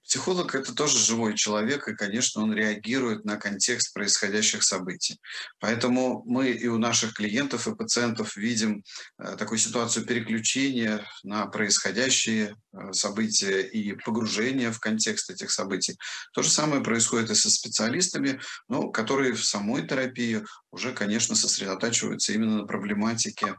Психолог– 0.07 0.55
это 0.55 0.73
тоже 0.73 0.99
живой 0.99 1.35
человек, 1.35 1.89
и, 1.89 1.95
конечно, 1.97 2.41
он 2.43 2.55
реагирует 2.55 3.25
на 3.25 3.37
контекст 3.37 3.93
происходящих 3.93 4.63
событий. 4.63 5.21
Поэтому 5.59 6.23
мы 6.27 6.51
и 6.51 6.69
у 6.69 6.79
наших 6.79 7.15
клиентов 7.15 7.67
и 7.67 7.75
пациентов 7.75 8.37
видим 8.37 8.85
э, 9.19 9.37
такую 9.37 9.59
ситуацию 9.59 10.07
переключения 10.07 11.05
на 11.25 11.47
происходящие 11.47 12.55
э, 12.73 12.93
события 12.93 13.63
и 13.63 13.95
погружения 13.95 14.71
в 14.71 14.79
контекст 14.79 15.29
этих 15.31 15.51
событий. 15.51 15.99
То 16.33 16.43
же 16.43 16.51
самое 16.51 16.85
происходит 16.85 17.31
и 17.31 17.35
со 17.35 17.51
специалистами, 17.51 18.41
ну, 18.69 18.93
которые 18.93 19.33
в 19.33 19.45
самой 19.45 19.89
терапии 19.89 20.45
уже, 20.71 20.93
конечно, 20.93 21.35
сосредотачиваются 21.35 22.33
именно 22.33 22.59
на 22.59 22.67
проблематике 22.67 23.57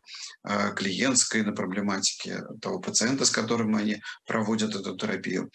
э, 0.47 0.73
клиентской, 0.75 1.43
на 1.43 1.51
проблематике 1.51 2.43
того 2.61 2.79
пациента, 2.79 3.25
с 3.25 3.31
которым 3.31 3.75
они 3.75 4.01
проводят 4.25 4.75
эту 4.75 4.95
терапию. 4.95 5.51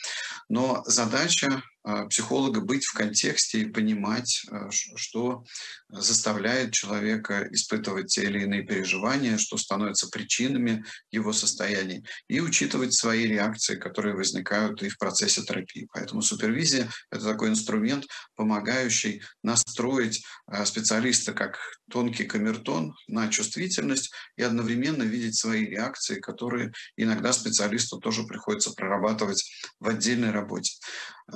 Но 0.51 0.82
задача 0.87 1.63
психолога 2.09 2.61
быть 2.61 2.85
в 2.85 2.95
контексте 2.95 3.61
и 3.61 3.67
понимать, 3.67 4.43
а, 4.51 4.71
что 4.71 5.45
заставляет 5.89 6.73
человека 6.73 7.49
испытывать 7.51 8.07
те 8.07 8.25
или 8.25 8.43
иные 8.43 8.63
переживания, 8.63 9.37
что 9.37 9.57
становится 9.57 10.09
причинами 10.09 10.85
его 11.11 11.33
состояний, 11.33 12.05
и 12.29 12.41
учитывать 12.41 12.95
свои 12.95 13.27
реакции, 13.27 13.77
которые 13.77 14.15
возникают 14.15 14.83
и 14.83 14.89
в 14.89 14.99
процессе 14.99 15.43
терапии. 15.43 15.89
Поэтому 15.93 16.23
супервизия— 16.23 16.89
это 17.11 17.25
такой 17.25 17.49
инструмент, 17.49 18.07
помогающий 18.37 19.23
настроить 19.43 20.25
а, 20.47 20.65
специалиста 20.65 21.33
как 21.33 21.59
тонкий 21.91 22.25
камертон 22.25 22.95
на 23.09 23.29
чувствительность 23.29 24.13
и 24.37 24.43
одновременно 24.43 25.03
видеть 25.03 25.37
свои 25.37 25.67
реакции, 25.67 26.21
которые 26.21 26.73
иногда 26.97 27.33
специалисту 27.33 27.99
тоже 27.99 28.25
приходится 28.25 28.73
прорабатывать 28.73 29.45
в 29.81 29.89
отдельной 29.89 30.31
работе. 30.31 30.73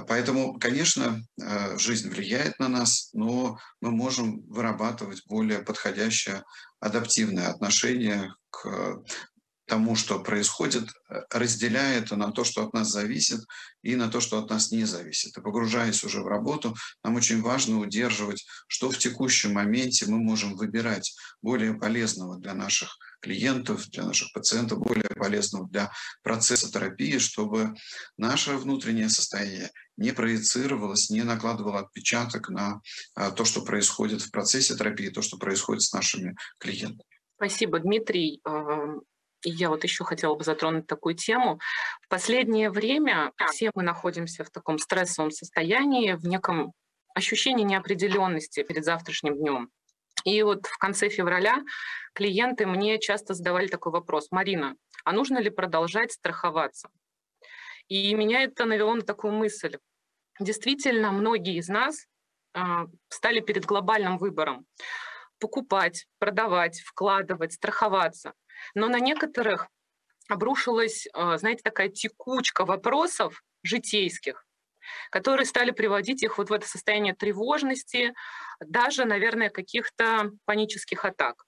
Поэтому, 0.08 0.58
конечно, 0.58 1.22
э, 1.40 1.78
жизнь 1.78 2.10
влияет 2.10 2.58
на 2.58 2.68
нас, 2.68 3.10
но 3.12 3.58
мы 3.80 3.90
можем 3.90 4.42
вырабатывать 4.48 5.22
более 5.26 5.60
подходящее 5.60 6.44
адаптивное 6.80 7.48
отношение 7.48 8.34
к 8.50 9.02
тому, 9.66 9.96
что 9.96 10.20
происходит, 10.20 10.88
э, 11.08 11.22
разделяя 11.30 11.98
это 11.98 12.16
на 12.16 12.30
то, 12.30 12.44
что 12.44 12.64
от 12.64 12.72
нас 12.72 12.88
зависит, 12.88 13.40
и 13.82 13.96
на 13.96 14.08
то, 14.08 14.20
что 14.20 14.38
от 14.38 14.50
нас 14.50 14.70
не 14.70 14.84
зависит. 14.84 15.36
И 15.36 15.40
погружаясь 15.40 16.04
уже 16.04 16.22
в 16.22 16.28
работу, 16.28 16.74
нам 17.02 17.16
очень 17.16 17.42
важно 17.42 17.80
удерживать, 17.80 18.46
что 18.68 18.90
в 18.90 18.98
текущем 18.98 19.54
моменте 19.54 20.06
мы 20.06 20.18
можем 20.18 20.56
выбирать 20.56 21.14
более 21.42 21.74
полезного 21.74 22.38
для 22.38 22.54
наших 22.54 22.96
клиентов, 23.20 23.88
для 23.88 24.04
наших 24.04 24.32
пациентов, 24.32 24.78
более 24.78 25.08
полезного 25.16 25.68
для 25.68 25.92
процесса 26.22 26.70
терапии, 26.70 27.18
чтобы 27.18 27.74
наше 28.16 28.56
внутреннее 28.56 29.08
состояние 29.08 29.70
не 29.96 30.12
проецировалось, 30.12 31.10
не 31.10 31.22
накладывало 31.22 31.80
отпечаток 31.80 32.48
на 32.48 32.80
а, 33.14 33.30
то, 33.30 33.44
что 33.44 33.62
происходит 33.62 34.22
в 34.22 34.30
процессе 34.30 34.76
терапии, 34.76 35.08
то, 35.08 35.22
что 35.22 35.38
происходит 35.38 35.82
с 35.82 35.92
нашими 35.92 36.36
клиентами. 36.58 37.04
Спасибо, 37.36 37.78
Дмитрий. 37.78 38.40
И 39.44 39.50
я 39.50 39.68
вот 39.68 39.84
еще 39.84 40.04
хотела 40.04 40.34
бы 40.34 40.44
затронуть 40.44 40.86
такую 40.86 41.14
тему. 41.14 41.60
В 42.02 42.08
последнее 42.08 42.70
время 42.70 43.32
все 43.52 43.70
мы 43.74 43.82
находимся 43.82 44.44
в 44.44 44.50
таком 44.50 44.78
стрессовом 44.78 45.30
состоянии, 45.30 46.14
в 46.14 46.26
неком 46.26 46.72
ощущении 47.14 47.64
неопределенности 47.64 48.62
перед 48.62 48.84
завтрашним 48.84 49.36
днем. 49.38 49.70
И 50.26 50.42
вот 50.42 50.66
в 50.66 50.76
конце 50.78 51.08
февраля 51.08 51.62
клиенты 52.12 52.66
мне 52.66 52.98
часто 52.98 53.32
задавали 53.32 53.68
такой 53.68 53.92
вопрос. 53.92 54.32
Марина, 54.32 54.74
а 55.04 55.12
нужно 55.12 55.38
ли 55.38 55.50
продолжать 55.50 56.10
страховаться? 56.10 56.90
И 57.86 58.12
меня 58.12 58.42
это 58.42 58.64
навело 58.64 58.94
на 58.94 59.02
такую 59.02 59.32
мысль. 59.32 59.78
Действительно, 60.40 61.12
многие 61.12 61.56
из 61.56 61.68
нас 61.68 62.06
э, 62.54 62.60
стали 63.08 63.38
перед 63.38 63.64
глобальным 63.64 64.18
выбором 64.18 64.66
покупать, 65.38 66.06
продавать, 66.18 66.80
вкладывать, 66.80 67.52
страховаться. 67.52 68.32
Но 68.74 68.88
на 68.88 68.98
некоторых 68.98 69.68
обрушилась, 70.28 71.06
э, 71.06 71.38
знаете, 71.38 71.62
такая 71.62 71.88
текучка 71.88 72.64
вопросов 72.64 73.44
житейских, 73.62 74.44
которые 75.10 75.46
стали 75.46 75.70
приводить 75.70 76.22
их 76.22 76.38
вот 76.38 76.50
в 76.50 76.52
это 76.52 76.66
состояние 76.66 77.14
тревожности, 77.14 78.14
даже, 78.60 79.04
наверное, 79.04 79.50
каких-то 79.50 80.32
панических 80.44 81.04
атак. 81.04 81.44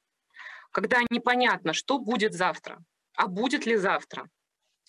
Когда 0.70 0.98
непонятно, 1.10 1.72
что 1.72 1.98
будет 1.98 2.34
завтра, 2.34 2.78
а 3.16 3.26
будет 3.26 3.66
ли 3.66 3.76
завтра, 3.76 4.28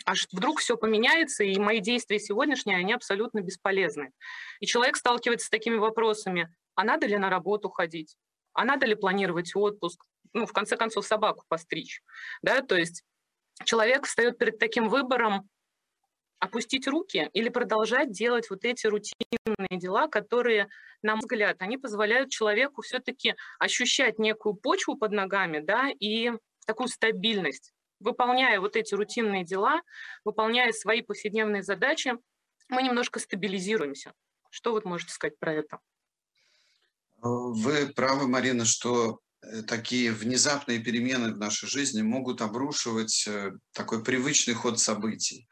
а 0.06 0.14
вдруг 0.32 0.60
все 0.60 0.78
поменяется, 0.78 1.44
и 1.44 1.58
мои 1.60 1.80
действия 1.80 2.20
сегодняшние, 2.20 2.78
они 2.78 2.94
абсолютно 2.94 3.42
бесполезны. 3.42 4.12
И 4.60 4.66
человек 4.66 4.96
сталкивается 4.96 5.48
с 5.48 5.50
такими 5.50 5.76
вопросами, 5.76 6.54
а 6.76 6.84
надо 6.84 7.08
ли 7.08 7.18
на 7.18 7.30
работу 7.30 7.70
ходить, 7.70 8.16
а 8.54 8.66
надо 8.66 8.86
ли 8.86 8.96
планировать 8.96 9.56
отпуск, 9.56 10.04
ну, 10.34 10.46
в 10.46 10.54
конце 10.54 10.78
концов, 10.78 11.06
собаку 11.06 11.44
постричь, 11.48 12.02
да, 12.42 12.62
то 12.62 12.76
есть 12.76 13.04
человек 13.66 14.06
встает 14.06 14.38
перед 14.38 14.60
таким 14.60 14.90
выбором, 14.90 15.50
опустить 16.40 16.88
руки 16.88 17.30
или 17.34 17.50
продолжать 17.50 18.12
делать 18.12 18.50
вот 18.50 18.66
эти 18.66 18.88
рутинные 18.88 19.80
дела, 19.80 20.08
которые, 20.08 20.70
на 21.02 21.16
мой 21.16 21.22
взгляд, 21.22 21.58
они 21.60 21.78
позволяют 21.78 22.30
человеку 22.30 22.82
все-таки 22.82 23.36
ощущать 23.60 24.20
некую 24.20 24.56
почву 24.56 24.96
под 24.96 25.12
ногами, 25.12 25.60
да, 25.60 25.90
и 26.00 26.32
такую 26.66 26.88
стабильность. 26.88 27.74
Выполняя 28.00 28.60
вот 28.62 28.76
эти 28.78 28.94
рутинные 28.96 29.44
дела, 29.44 29.82
выполняя 30.24 30.72
свои 30.72 31.02
повседневные 31.02 31.64
задачи, 31.64 32.14
мы 32.70 32.84
немножко 32.84 33.20
стабилизируемся. 33.20 34.14
Что 34.50 34.72
вот 34.72 34.86
можете 34.86 35.12
сказать 35.12 35.38
про 35.38 35.54
это? 35.54 35.80
Вы 37.22 37.88
правы, 37.88 38.28
Марина, 38.28 38.64
что 38.64 39.20
э, 39.42 39.64
такие 39.64 40.14
внезапные 40.14 40.80
перемены 40.80 41.34
в 41.34 41.38
нашей 41.38 41.68
жизни 41.68 42.02
могут 42.02 42.42
обрушивать 42.42 43.28
э, 43.28 43.52
такой 43.74 44.02
привычный 44.02 44.54
ход 44.54 44.80
событий. 44.80 45.50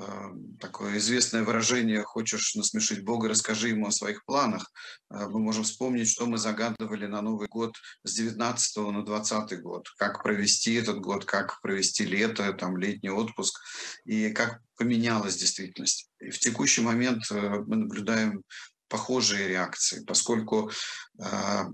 Э, 0.00 0.30
такое 0.60 0.98
известное 0.98 1.42
выражение 1.42 2.02
«хочешь 2.02 2.54
насмешить 2.54 3.04
Бога, 3.04 3.28
расскажи 3.28 3.70
ему 3.70 3.86
о 3.88 3.92
своих 3.92 4.24
планах». 4.24 4.70
Мы 5.10 5.40
можем 5.40 5.64
вспомнить, 5.64 6.08
что 6.08 6.26
мы 6.26 6.38
загадывали 6.38 7.06
на 7.06 7.20
Новый 7.20 7.48
год 7.48 7.74
с 8.04 8.14
19 8.14 8.76
на 8.92 9.04
20 9.04 9.60
год, 9.60 9.88
как 9.96 10.22
провести 10.22 10.74
этот 10.74 11.00
год, 11.00 11.24
как 11.24 11.60
провести 11.62 12.04
лето, 12.04 12.52
там, 12.52 12.76
летний 12.76 13.10
отпуск, 13.10 13.60
и 14.04 14.30
как 14.30 14.60
поменялась 14.76 15.36
действительность. 15.36 16.08
И 16.20 16.30
в 16.30 16.38
текущий 16.38 16.82
момент 16.82 17.24
мы 17.30 17.76
наблюдаем 17.76 18.42
похожие 18.88 19.48
реакции, 19.48 20.04
поскольку 20.04 20.70
э, 21.18 21.64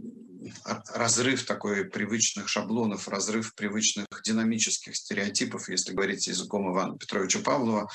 разрыв 0.95 1.45
такой 1.45 1.85
привычных 1.85 2.49
шаблонов, 2.49 3.09
разрыв 3.09 3.55
привычных 3.55 4.07
динамических 4.25 4.97
стереотипов, 4.97 5.69
если 5.69 5.93
говорить 5.93 6.27
языком 6.27 6.71
Ивана 6.73 6.99
Петровича 6.99 7.41
Павлова, 7.41 7.89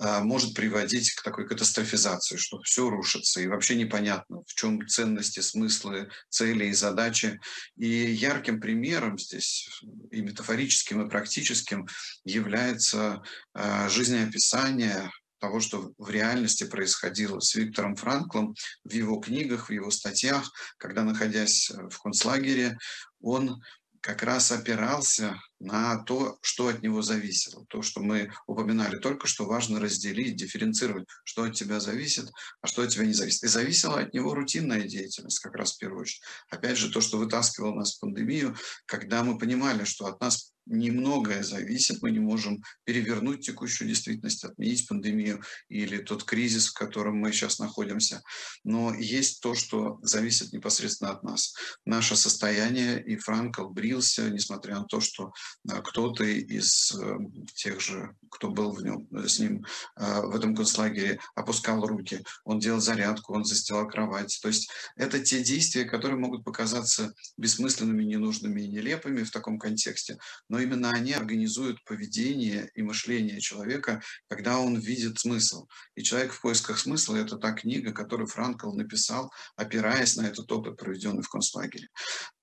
э, 0.00 0.20
может 0.20 0.54
приводить 0.54 1.12
к 1.12 1.22
такой 1.22 1.46
катастрофизации, 1.46 2.36
что 2.36 2.60
все 2.62 2.88
рушится, 2.88 3.40
и 3.40 3.46
вообще 3.46 3.76
непонятно, 3.76 4.42
в 4.46 4.54
чем 4.54 4.86
ценности, 4.86 5.40
смыслы, 5.40 6.10
цели 6.28 6.66
и 6.66 6.72
задачи. 6.72 7.40
И 7.76 7.86
ярким 7.86 8.60
примером 8.60 9.18
здесь, 9.18 9.82
и 10.10 10.20
метафорическим, 10.20 11.06
и 11.06 11.10
практическим, 11.10 11.86
является 12.24 13.22
э, 13.54 13.88
жизнеописание 13.88 15.10
того, 15.40 15.60
что 15.60 15.92
в 15.98 16.10
реальности 16.10 16.64
происходило 16.64 17.40
с 17.40 17.54
Виктором 17.54 17.96
Франклом 17.96 18.54
в 18.84 18.92
его 18.92 19.18
книгах, 19.18 19.68
в 19.68 19.72
его 19.72 19.90
статьях, 19.90 20.52
когда, 20.76 21.02
находясь 21.02 21.70
в 21.70 21.98
концлагере, 22.02 22.78
он 23.20 23.60
как 24.00 24.22
раз 24.22 24.50
опирался 24.50 25.38
на 25.58 26.02
то, 26.04 26.38
что 26.40 26.68
от 26.68 26.82
него 26.82 27.02
зависело. 27.02 27.66
То, 27.68 27.82
что 27.82 28.00
мы 28.00 28.32
упоминали 28.46 28.96
только 28.96 29.26
что, 29.26 29.44
важно 29.44 29.78
разделить, 29.78 30.36
дифференцировать, 30.36 31.06
что 31.24 31.42
от 31.42 31.54
тебя 31.54 31.80
зависит, 31.80 32.30
а 32.62 32.66
что 32.66 32.82
от 32.82 32.90
тебя 32.90 33.04
не 33.04 33.12
зависит. 33.12 33.44
И 33.44 33.48
зависела 33.48 34.00
от 34.00 34.14
него 34.14 34.34
рутинная 34.34 34.82
деятельность, 34.82 35.40
как 35.40 35.54
раз 35.54 35.74
в 35.74 35.78
первую 35.78 36.02
очередь. 36.02 36.22
Опять 36.48 36.78
же, 36.78 36.90
то, 36.90 37.00
что 37.00 37.18
вытаскивало 37.18 37.74
нас 37.74 37.96
в 37.96 38.00
пандемию, 38.00 38.56
когда 38.86 39.22
мы 39.22 39.38
понимали, 39.38 39.84
что 39.84 40.06
от 40.06 40.20
нас 40.20 40.52
немногое 40.66 41.42
зависит, 41.42 42.02
мы 42.02 42.10
не 42.10 42.20
можем 42.20 42.62
перевернуть 42.84 43.40
текущую 43.44 43.88
действительность, 43.88 44.44
отменить 44.44 44.86
пандемию 44.86 45.42
или 45.68 45.98
тот 45.98 46.24
кризис, 46.24 46.68
в 46.68 46.74
котором 46.74 47.16
мы 47.16 47.32
сейчас 47.32 47.58
находимся. 47.58 48.22
Но 48.64 48.94
есть 48.94 49.40
то, 49.40 49.54
что 49.54 49.98
зависит 50.02 50.52
непосредственно 50.52 51.10
от 51.10 51.22
нас. 51.22 51.54
Наше 51.84 52.16
состояние, 52.16 53.02
и 53.02 53.16
Франкл 53.16 53.68
брился, 53.68 54.30
несмотря 54.30 54.76
на 54.76 54.84
то, 54.84 55.00
что 55.00 55.32
э, 55.68 55.80
кто-то 55.82 56.24
из 56.24 56.92
э, 56.92 57.18
тех 57.54 57.80
же, 57.80 58.14
кто 58.30 58.50
был 58.50 58.72
в 58.72 58.82
нем, 58.82 59.08
с 59.12 59.38
ним 59.38 59.64
э, 59.96 60.20
в 60.22 60.34
этом 60.34 60.54
концлагере, 60.54 61.18
опускал 61.34 61.86
руки, 61.86 62.22
он 62.44 62.58
делал 62.58 62.80
зарядку, 62.80 63.34
он 63.34 63.44
застилал 63.44 63.88
кровать. 63.88 64.38
То 64.42 64.48
есть 64.48 64.70
это 64.96 65.20
те 65.20 65.42
действия, 65.42 65.84
которые 65.84 66.18
могут 66.18 66.44
показаться 66.44 67.12
бессмысленными, 67.36 68.04
ненужными 68.04 68.62
и 68.62 68.68
нелепыми 68.68 69.22
в 69.22 69.30
таком 69.30 69.58
контексте, 69.58 70.18
но 70.50 70.58
именно 70.58 70.90
они 70.90 71.12
организуют 71.12 71.82
поведение 71.84 72.70
и 72.74 72.82
мышление 72.82 73.40
человека, 73.40 74.02
когда 74.28 74.58
он 74.58 74.76
видит 74.76 75.20
смысл. 75.20 75.68
И 75.94 76.02
«Человек 76.02 76.32
в 76.32 76.42
поисках 76.42 76.78
смысла»— 76.78 77.16
это 77.16 77.36
та 77.36 77.52
книга, 77.52 77.92
которую 77.92 78.26
Франкл 78.26 78.72
написал, 78.72 79.32
опираясь 79.54 80.16
на 80.16 80.26
этот 80.26 80.50
опыт, 80.50 80.76
проведенный 80.76 81.22
в 81.22 81.28
концлагере. 81.28 81.88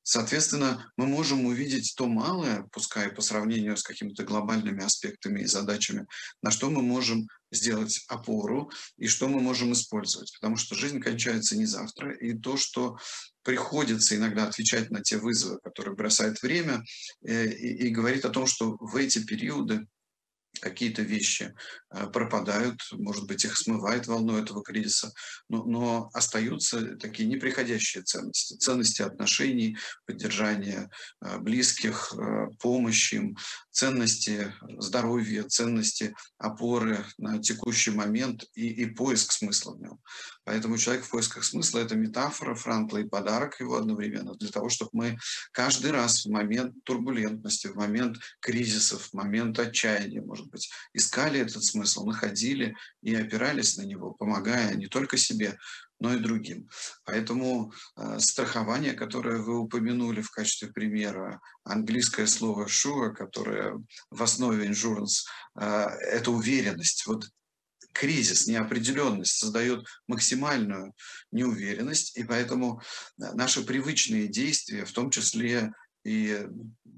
Соответственно, 0.09 0.89
мы 0.95 1.05
можем 1.05 1.45
увидеть 1.47 1.93
то 1.97 2.07
малое, 2.07 2.65
пускай 2.71 3.09
по 3.09 3.21
сравнению 3.21 3.75
с 3.75 3.83
какими-то 3.83 4.23
глобальными 4.23 4.81
аспектами 4.81 5.41
и 5.41 5.47
задачами, 5.47 6.07
на 6.41 6.49
что 6.49 6.69
мы 6.69 6.81
можем 6.81 7.27
сделать 7.51 8.05
опору 8.07 8.71
и 8.97 9.07
что 9.07 9.27
мы 9.27 9.41
можем 9.41 9.73
использовать. 9.73 10.31
Потому 10.39 10.55
что 10.55 10.75
жизнь 10.75 11.01
кончается 11.01 11.57
не 11.57 11.65
завтра, 11.65 12.15
и 12.15 12.33
то, 12.37 12.55
что 12.55 12.97
приходится 13.43 14.15
иногда 14.15 14.47
отвечать 14.47 14.91
на 14.91 15.01
те 15.01 15.17
вызовы, 15.17 15.59
которые 15.61 15.93
бросает 15.93 16.41
время, 16.41 16.85
э, 17.25 17.47
и, 17.47 17.87
и 17.87 17.89
говорит 17.89 18.23
о 18.23 18.29
том, 18.29 18.47
что 18.47 18.77
в 18.79 18.95
эти 18.95 19.19
периоды 19.19 19.87
какие-то 20.59 21.01
вещи 21.01 21.53
э, 21.91 22.07
пропадают, 22.07 22.81
может 22.91 23.27
быть, 23.27 23.45
их 23.45 23.57
смывает 23.57 24.07
волну 24.07 24.37
этого 24.37 24.63
кризиса, 24.63 25.13
но, 25.49 25.63
но 25.65 26.09
остаются 26.13 26.95
такие 26.97 27.27
неприходящие 27.27 28.03
ценности, 28.03 28.55
ценности 28.55 29.01
отношений, 29.01 29.77
поддержания 30.05 30.89
э, 31.21 31.37
близких, 31.39 32.13
э, 32.13 32.47
помощи 32.59 33.15
им, 33.15 33.37
ценности 33.71 34.53
здоровья, 34.79 35.43
ценности 35.43 36.15
опоры 36.37 37.05
на 37.17 37.39
текущий 37.39 37.91
момент 37.91 38.45
и, 38.53 38.67
и 38.67 38.85
поиск 38.85 39.31
смысла 39.31 39.73
в 39.73 39.81
нем. 39.81 39.99
Поэтому 40.47 40.77
человек 40.77 41.03
в 41.03 41.09
поисках 41.09 41.43
смысла– 41.43 41.79
это 41.83 41.95
метафора 41.95 42.55
Франкла 42.55 42.99
и 42.99 43.03
подарок 43.03 43.59
его 43.59 43.75
одновременно 43.75 44.33
для 44.33 44.47
того, 44.47 44.69
чтобы 44.69 44.91
мы 44.93 45.19
каждый 45.51 45.91
раз 45.91 46.23
в 46.23 46.29
момент 46.29 46.73
турбулентности, 46.85 47.67
в 47.67 47.75
момент 47.75 48.15
кризисов, 48.39 49.09
в 49.09 49.13
момент 49.13 49.59
отчаяния, 49.59 50.21
может 50.21 50.47
быть, 50.47 50.69
искали 50.93 51.41
этот 51.41 51.65
смысл, 51.65 52.05
находили 52.05 52.77
и 53.01 53.13
опирались 53.13 53.75
на 53.75 53.81
него, 53.81 54.11
помогая 54.13 54.73
не 54.75 54.87
только 54.87 55.17
себе, 55.17 55.57
но 55.99 56.13
и 56.13 56.19
другим. 56.19 56.69
Поэтому 57.03 57.73
э, 57.97 58.17
страхование, 58.19 58.93
которое 58.93 59.39
вы 59.39 59.59
упомянули 59.59 60.21
в 60.21 60.31
качестве 60.31 60.69
примера, 60.69 61.41
английское 61.65 62.25
слово 62.25 62.67
sure, 62.67 63.13
которое 63.13 63.83
в 64.11 64.23
основе 64.23 64.65
insurance, 64.65 65.25
э, 65.59 65.63
это 65.63 66.31
уверенность. 66.31 67.05
Вот 67.05 67.25
кризис, 67.99 68.47
неопределенность 68.47 69.37
создает 69.37 69.85
максимальную 70.07 70.93
неуверенность, 71.31 72.15
и 72.17 72.23
поэтому 72.23 72.81
э, 73.19 73.31
наши 73.33 73.63
привычные 73.63 74.27
действия, 74.27 74.85
в 74.85 74.91
том 74.91 75.09
числе 75.09 75.71
и 76.03 76.47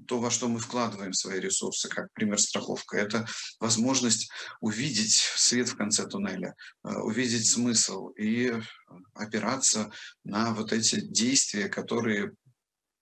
то, 0.06 0.20
во 0.20 0.30
что 0.30 0.48
мы 0.48 0.58
вкладываем 0.58 1.12
свои 1.12 1.40
ресурсы, 1.40 1.88
как 1.88 2.12
пример 2.12 2.40
страховка, 2.40 2.96
это 2.96 3.26
возможность 3.58 4.30
увидеть 4.60 5.14
свет 5.36 5.68
в 5.68 5.76
конце 5.76 6.06
туннеля, 6.06 6.54
э, 6.84 6.94
увидеть 6.96 7.48
смысл 7.48 8.08
и 8.10 8.52
опираться 9.14 9.90
на 10.24 10.52
вот 10.52 10.72
эти 10.72 11.00
действия, 11.00 11.68
которые 11.68 12.32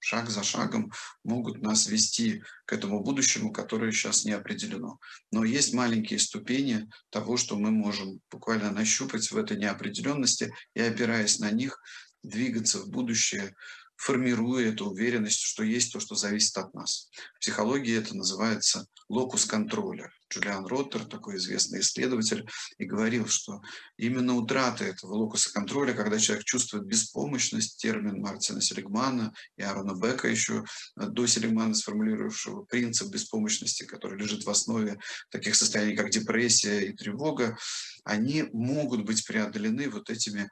шаг 0.09 0.31
за 0.31 0.43
шагом 0.43 0.91
могут 1.23 1.61
нас 1.61 1.87
вести 1.87 2.43
к 2.65 2.73
этому 2.73 3.03
будущему, 3.03 3.53
которое 3.53 3.93
сейчас 3.93 4.25
не 4.25 4.33
определено. 4.33 4.99
Но 5.31 5.45
есть 5.45 5.75
маленькие 5.75 6.19
ступени 6.19 6.89
того, 7.11 7.37
что 7.37 7.59
мы 7.59 7.71
можем 7.71 8.21
буквально 8.31 8.71
нащупать 8.71 9.31
в 9.31 9.37
этой 9.37 9.59
неопределенности 9.59 10.51
и, 10.75 10.81
опираясь 10.81 11.41
на 11.41 11.51
них, 11.51 11.79
двигаться 12.23 12.79
в 12.81 12.89
будущее 12.89 13.55
формируя 13.97 14.69
эту 14.69 14.87
уверенность, 14.87 15.43
что 15.43 15.63
есть 15.63 15.93
то, 15.93 16.01
что 16.01 16.15
зависит 16.15 16.57
от 16.57 16.73
нас. 16.73 17.11
В 17.35 17.41
психологии 17.41 17.95
это 17.95 18.17
называется 18.17 18.87
локус 19.11 19.45
контроля. 19.45 20.11
Джулиан 20.31 20.67
Роттер, 20.67 21.05
такой 21.05 21.37
известный 21.37 21.81
исследователь, 21.81 22.49
и 22.79 22.85
говорил, 22.85 23.27
что 23.27 23.61
именно 23.97 24.35
утрата 24.37 24.85
этого 24.85 25.15
локуса 25.15 25.53
контроля, 25.53 25.95
когда 25.95 26.19
человек 26.19 26.45
чувствует 26.45 26.85
беспомощность, 26.85 27.81
термин 27.81 28.21
Мартина 28.21 28.61
Селигмана 28.61 29.33
и 29.57 29.63
Аарона 29.63 29.99
Бека 29.99 30.29
еще 30.29 30.65
до 30.97 31.27
Селигмана 31.27 31.75
сформулировавшего 31.75 32.65
принцип 32.65 33.09
беспомощности, 33.11 33.85
который 33.85 34.19
лежит 34.19 34.45
в 34.45 34.51
основе 34.51 34.99
таких 35.31 35.55
состояний, 35.55 35.97
как 35.97 36.11
депрессия 36.11 36.87
и 36.87 36.93
тревога, 36.93 37.57
они 38.05 38.45
могут 38.53 39.05
быть 39.05 39.27
преодолены 39.27 39.89
вот 39.89 40.11
этими 40.11 40.49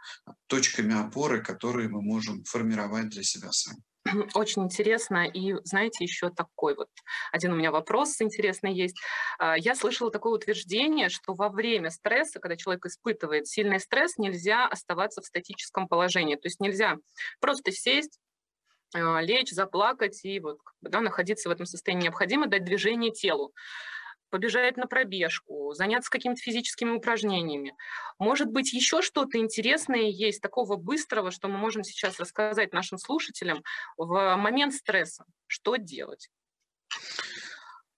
точками 0.46 0.94
опоры, 0.94 1.42
которые 1.42 1.88
мы 1.88 2.02
можем 2.02 2.44
формировать 2.44 3.08
для 3.08 3.22
себя 3.22 3.52
сами. 3.52 3.82
Очень 4.34 4.64
интересно. 4.64 5.26
И 5.26 5.54
знаете, 5.64 6.04
еще 6.04 6.30
такой 6.30 6.74
вот 6.74 6.88
один 7.32 7.52
у 7.52 7.56
меня 7.56 7.70
вопрос 7.70 8.20
интересный 8.20 8.72
есть. 8.72 8.96
А, 9.38 9.56
я 9.56 9.74
слышала 9.74 10.10
такое 10.10 10.32
утверждение, 10.32 11.08
что 11.08 11.34
во 11.34 11.48
время 11.48 11.90
стресса, 11.90 12.40
когда 12.40 12.56
человек 12.56 12.86
испытывает 12.86 13.46
сильный 13.46 13.80
стресс, 13.80 14.18
нельзя 14.18 14.66
оставаться 14.66 15.20
в 15.20 15.26
статическом 15.26 15.88
положении. 15.88 16.36
То 16.36 16.46
есть 16.46 16.60
нельзя 16.60 16.96
просто 17.40 17.72
сесть, 17.72 18.18
а, 18.94 19.20
лечь, 19.20 19.50
заплакать 19.50 20.24
и 20.24 20.40
вот 20.40 20.58
да, 20.80 21.00
находиться 21.00 21.48
в 21.48 21.52
этом 21.52 21.66
состоянии. 21.66 22.04
Необходимо 22.04 22.46
дать 22.46 22.64
движение 22.64 23.10
телу 23.10 23.52
побежать 24.30 24.76
на 24.76 24.86
пробежку, 24.86 25.72
заняться 25.74 26.10
какими-то 26.10 26.40
физическими 26.40 26.90
упражнениями. 26.90 27.74
Может 28.18 28.48
быть, 28.48 28.72
еще 28.72 29.02
что-то 29.02 29.38
интересное 29.38 30.10
есть, 30.10 30.40
такого 30.40 30.76
быстрого, 30.76 31.30
что 31.30 31.48
мы 31.48 31.58
можем 31.58 31.84
сейчас 31.84 32.18
рассказать 32.18 32.72
нашим 32.72 32.98
слушателям 32.98 33.62
в 33.96 34.36
момент 34.36 34.74
стресса. 34.74 35.24
Что 35.46 35.76
делать? 35.76 36.28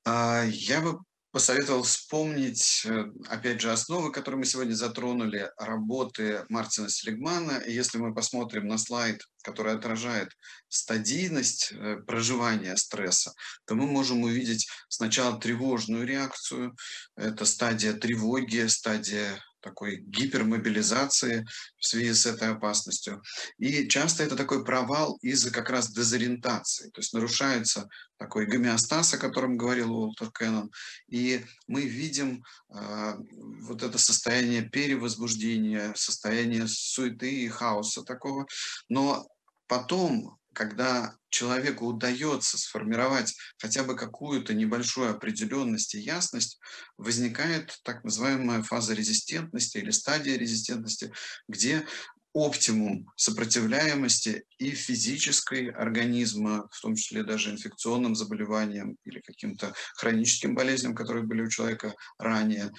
А, 0.04 0.44
я 0.44 0.80
бы 0.80 0.98
посоветовал 1.38 1.84
вспомнить, 1.84 2.82
э, 2.84 3.04
опять 3.28 3.60
же, 3.60 3.70
основы, 3.70 4.10
которые 4.10 4.40
мы 4.40 4.44
сегодня 4.44 4.74
затронули, 4.74 5.52
работы 5.56 6.44
Мартина 6.48 6.88
Селигмана. 6.88 7.58
И 7.58 7.72
если 7.72 7.98
мы 7.98 8.12
посмотрим 8.12 8.66
на 8.66 8.76
слайд, 8.76 9.22
который 9.44 9.72
отражает 9.72 10.30
стадийность 10.68 11.70
э, 11.70 11.98
проживания 12.04 12.76
стресса, 12.76 13.34
то 13.66 13.76
мы 13.76 13.86
можем 13.86 14.24
увидеть 14.24 14.68
сначала 14.88 15.38
тревожную 15.38 16.04
реакцию, 16.04 16.74
это 17.14 17.44
стадия 17.44 17.92
тревоги, 17.92 18.66
стадия 18.66 19.40
такой 19.60 19.98
гипермобилизации 19.98 21.46
в 21.76 21.86
связи 21.86 22.14
с 22.14 22.26
этой 22.26 22.48
опасностью. 22.48 23.22
И 23.58 23.88
часто 23.88 24.22
это 24.22 24.36
такой 24.36 24.64
провал 24.64 25.18
из-за 25.22 25.50
как 25.50 25.70
раз 25.70 25.90
дезориентации, 25.90 26.90
то 26.90 27.00
есть 27.00 27.12
нарушается 27.12 27.88
такой 28.18 28.46
гомеостаз, 28.46 29.14
о 29.14 29.18
котором 29.18 29.56
говорил 29.56 29.92
Уолтер 29.92 30.30
Кеннон, 30.30 30.70
и 31.08 31.44
мы 31.66 31.82
видим 31.82 32.44
э, 32.70 33.14
вот 33.60 33.82
это 33.82 33.98
состояние 33.98 34.62
перевозбуждения, 34.62 35.92
состояние 35.94 36.66
суеты 36.66 37.30
и 37.30 37.48
хаоса 37.48 38.02
такого, 38.02 38.46
но 38.88 39.26
потом 39.66 40.38
когда 40.58 41.16
человеку 41.28 41.86
удается 41.86 42.58
сформировать 42.58 43.36
хотя 43.58 43.84
бы 43.84 43.94
какую-то 43.94 44.54
небольшую 44.54 45.08
определенность 45.08 45.94
и 45.94 46.00
ясность, 46.00 46.58
возникает 46.96 47.78
так 47.84 48.02
называемая 48.02 48.64
фаза 48.64 48.92
резистентности 48.92 49.78
или 49.78 49.92
стадия 49.92 50.36
резистентности, 50.36 51.12
где 51.46 51.86
оптимум 52.32 53.06
сопротивляемости 53.14 54.46
и 54.58 54.72
физической 54.72 55.70
организма, 55.70 56.68
в 56.72 56.80
том 56.80 56.96
числе 56.96 57.22
даже 57.22 57.52
инфекционным 57.52 58.16
заболеваниям 58.16 58.96
или 59.04 59.20
каким-то 59.20 59.72
хроническим 59.94 60.56
болезням, 60.56 60.92
которые 60.96 61.24
были 61.24 61.42
у 61.42 61.48
человека 61.48 61.94
ранее. 62.18 62.72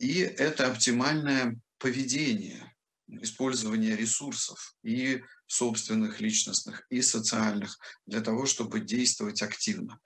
И 0.00 0.18
это 0.18 0.66
оптимальное 0.66 1.56
поведение, 1.78 2.74
использование 3.06 3.94
ресурсов 3.94 4.74
и 4.82 5.22
собственных, 5.52 6.20
личностных 6.20 6.86
и 6.88 7.02
социальных, 7.02 7.78
для 8.06 8.22
того, 8.22 8.46
чтобы 8.46 8.80
действовать 8.80 9.42
активно. 9.42 10.00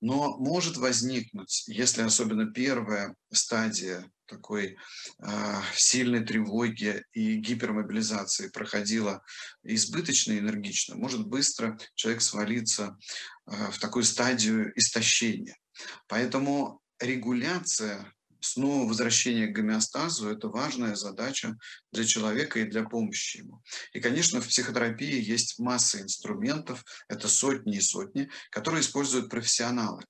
Но 0.00 0.36
может 0.38 0.76
возникнуть, 0.78 1.64
если 1.68 2.02
особенно 2.02 2.50
первая 2.50 3.14
стадия 3.30 4.10
такой 4.26 4.76
э, 5.18 5.26
сильной 5.74 6.24
тревоги 6.24 7.04
и 7.12 7.36
гипермобилизации 7.36 8.48
проходила 8.48 9.22
избыточно 9.62 10.38
энергично, 10.38 10.96
может 10.96 11.26
быстро 11.26 11.78
человек 11.94 12.22
свалиться 12.22 12.96
э, 13.46 13.70
в 13.70 13.78
такую 13.78 14.04
стадию 14.04 14.72
истощения. 14.76 15.56
Поэтому 16.08 16.80
регуляция 16.98 18.12
снова 18.40 18.88
возвращение 18.88 19.48
к 19.48 19.54
гомеостазу– 19.54 20.28
это 20.30 20.48
важная 20.48 20.94
задача 20.94 21.56
для 21.92 22.04
человека 22.04 22.60
и 22.60 22.64
для 22.64 22.84
помощи 22.84 23.38
ему. 23.38 23.62
И, 23.92 24.00
конечно, 24.00 24.40
в 24.40 24.48
психотерапии 24.48 25.22
есть 25.22 25.58
масса 25.58 26.00
инструментов, 26.00 26.84
это 27.08 27.28
сотни 27.28 27.76
и 27.76 27.80
сотни, 27.80 28.30
которые 28.50 28.80
используют 28.82 29.30
профессионалы. 29.30 30.04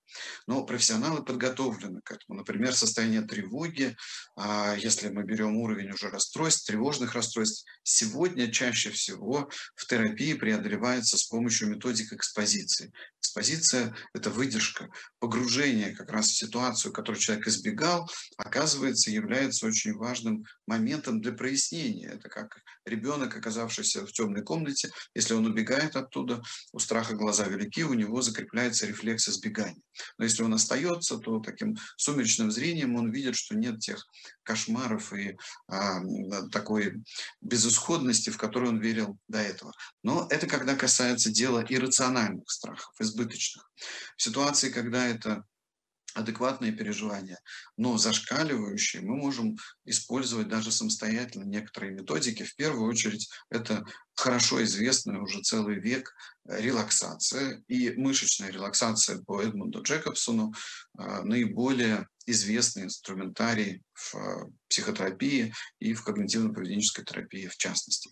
Но 0.47 0.64
профессионалы 0.64 1.25
подготовлены 1.25 2.01
к 2.03 2.12
этому. 2.12 2.38
Например, 2.38 2.75
состояние 2.75 3.23
тревоги, 3.23 3.97
а, 4.37 4.75
если 4.77 5.09
мы 5.09 5.25
берем 5.25 5.57
уровень 5.57 5.90
уже 5.90 6.09
расстройств, 6.11 6.66
тревожных 6.66 7.14
расстройств, 7.14 7.64
сегодня 7.83 8.51
чаще 8.51 8.90
всего 8.90 9.49
в 9.75 9.87
терапии 9.87 10.35
преодолевается 10.35 11.16
с 11.16 11.25
помощью 11.25 11.69
методик 11.69 12.12
экспозиции. 12.12 12.93
Экспозиция– 13.21 13.95
это 14.14 14.31
выдержка, 14.31 14.88
погружение 15.19 15.95
как 15.95 16.11
раз 16.11 16.29
в 16.29 16.37
ситуацию, 16.37 16.93
которую 16.93 17.21
человек 17.21 17.47
избегал, 17.47 18.11
оказывается, 18.37 19.11
является 19.11 19.66
очень 19.66 19.94
важным 19.94 20.44
моментом 20.66 21.20
для 21.20 21.33
прояснения. 21.33 22.09
Это 22.09 22.28
как 22.28 22.59
ребенок, 22.85 23.37
оказавшийся 23.37 24.06
в 24.06 24.12
темной 24.12 24.42
комнате, 24.42 24.90
если 25.14 25.35
он 25.35 25.46
убегает 25.46 25.96
оттуда, 25.96 26.42
у 26.72 26.78
страха 26.78 27.14
глаза 27.14 27.46
велики, 27.46 27.85
у 27.85 27.94
него 27.94 28.22
закрепляется 28.22 28.87
рефлекс 28.87 29.28
избегания. 29.28 29.83
Но 30.18 30.24
если 30.24 30.42
он 30.42 30.54
остается, 30.54 31.18
то 31.18 31.40
таким 31.40 31.76
сумеречным 31.96 32.50
зрением 32.50 32.96
он 32.96 33.11
видит, 33.11 33.37
что 33.37 33.54
нет 33.56 33.80
тех 33.80 34.06
кошмаров 34.42 35.12
и 35.12 35.37
а, 35.68 36.00
такой 36.50 37.02
безысходности, 37.40 38.30
в 38.30 38.38
которую 38.38 38.72
он 38.72 38.80
верил 38.80 39.18
до 39.28 39.38
этого. 39.38 39.72
Но 40.02 40.26
это 40.30 40.46
когда 40.46 40.74
касается 40.74 41.30
дела 41.30 41.64
иррациональных 41.68 42.50
страхов, 42.50 42.92
избыточных. 42.98 43.70
В 44.16 44.22
ситуации, 44.22 44.70
когда 44.70 45.06
это 45.06 45.44
адекватные 46.14 46.73
переживания, 46.73 47.38
но 47.77 47.99
зашкаливающие, 47.99 49.03
мы 49.03 49.16
можем 49.16 49.57
использовать 49.85 50.49
даже 50.49 50.73
самостоятельно 50.73 51.44
некоторые 51.44 51.92
методики. 51.92 52.42
В 52.42 52.55
первую 52.57 52.88
очередь 52.88 53.29
это 53.51 53.85
хорошо 54.14 54.62
известная 54.64 55.18
уже 55.18 55.40
целый 55.40 55.81
век 55.81 56.14
релаксация 56.46 57.62
и 57.68 57.90
мышечная 57.96 58.51
релаксация 58.51 59.23
по 59.23 59.42
Эдмунду 59.42 59.83
Джекобсону 59.83 60.53
а, 60.96 61.23
наиболее 61.23 62.09
известный 62.31 62.85
инструментарий 62.85 63.83
в 63.93 64.14
а, 64.14 64.47
психотерапии 64.69 65.53
и 65.79 65.95
в 65.95 66.07
когнитивно-поведенческой 66.07 67.05
терапии 67.05 67.49
в 67.49 67.57
частности. 67.57 68.11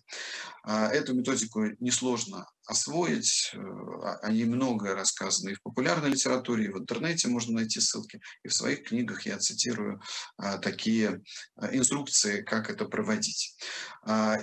А, 0.63 0.87
эту 0.89 1.15
методику 1.15 1.65
несложно 1.79 2.47
освоить, 2.65 3.51
о 3.55 4.31
ней 4.31 4.45
многое 4.45 4.93
рассказано 4.93 5.49
и 5.49 5.55
в 5.55 5.61
популярной 5.63 6.11
литературе, 6.11 6.65
и 6.65 6.69
в 6.69 6.77
интернете 6.77 7.27
можно 7.27 7.55
найти 7.55 7.79
ссылки, 7.79 8.21
и 8.43 8.47
в 8.47 8.53
своих 8.53 8.83
книгах 8.83 9.25
я 9.25 9.39
цитирую 9.39 9.99
такие 10.61 11.23
инструкции, 11.71 12.43
как 12.43 12.69
это 12.69 12.85
проводить. 12.85 13.55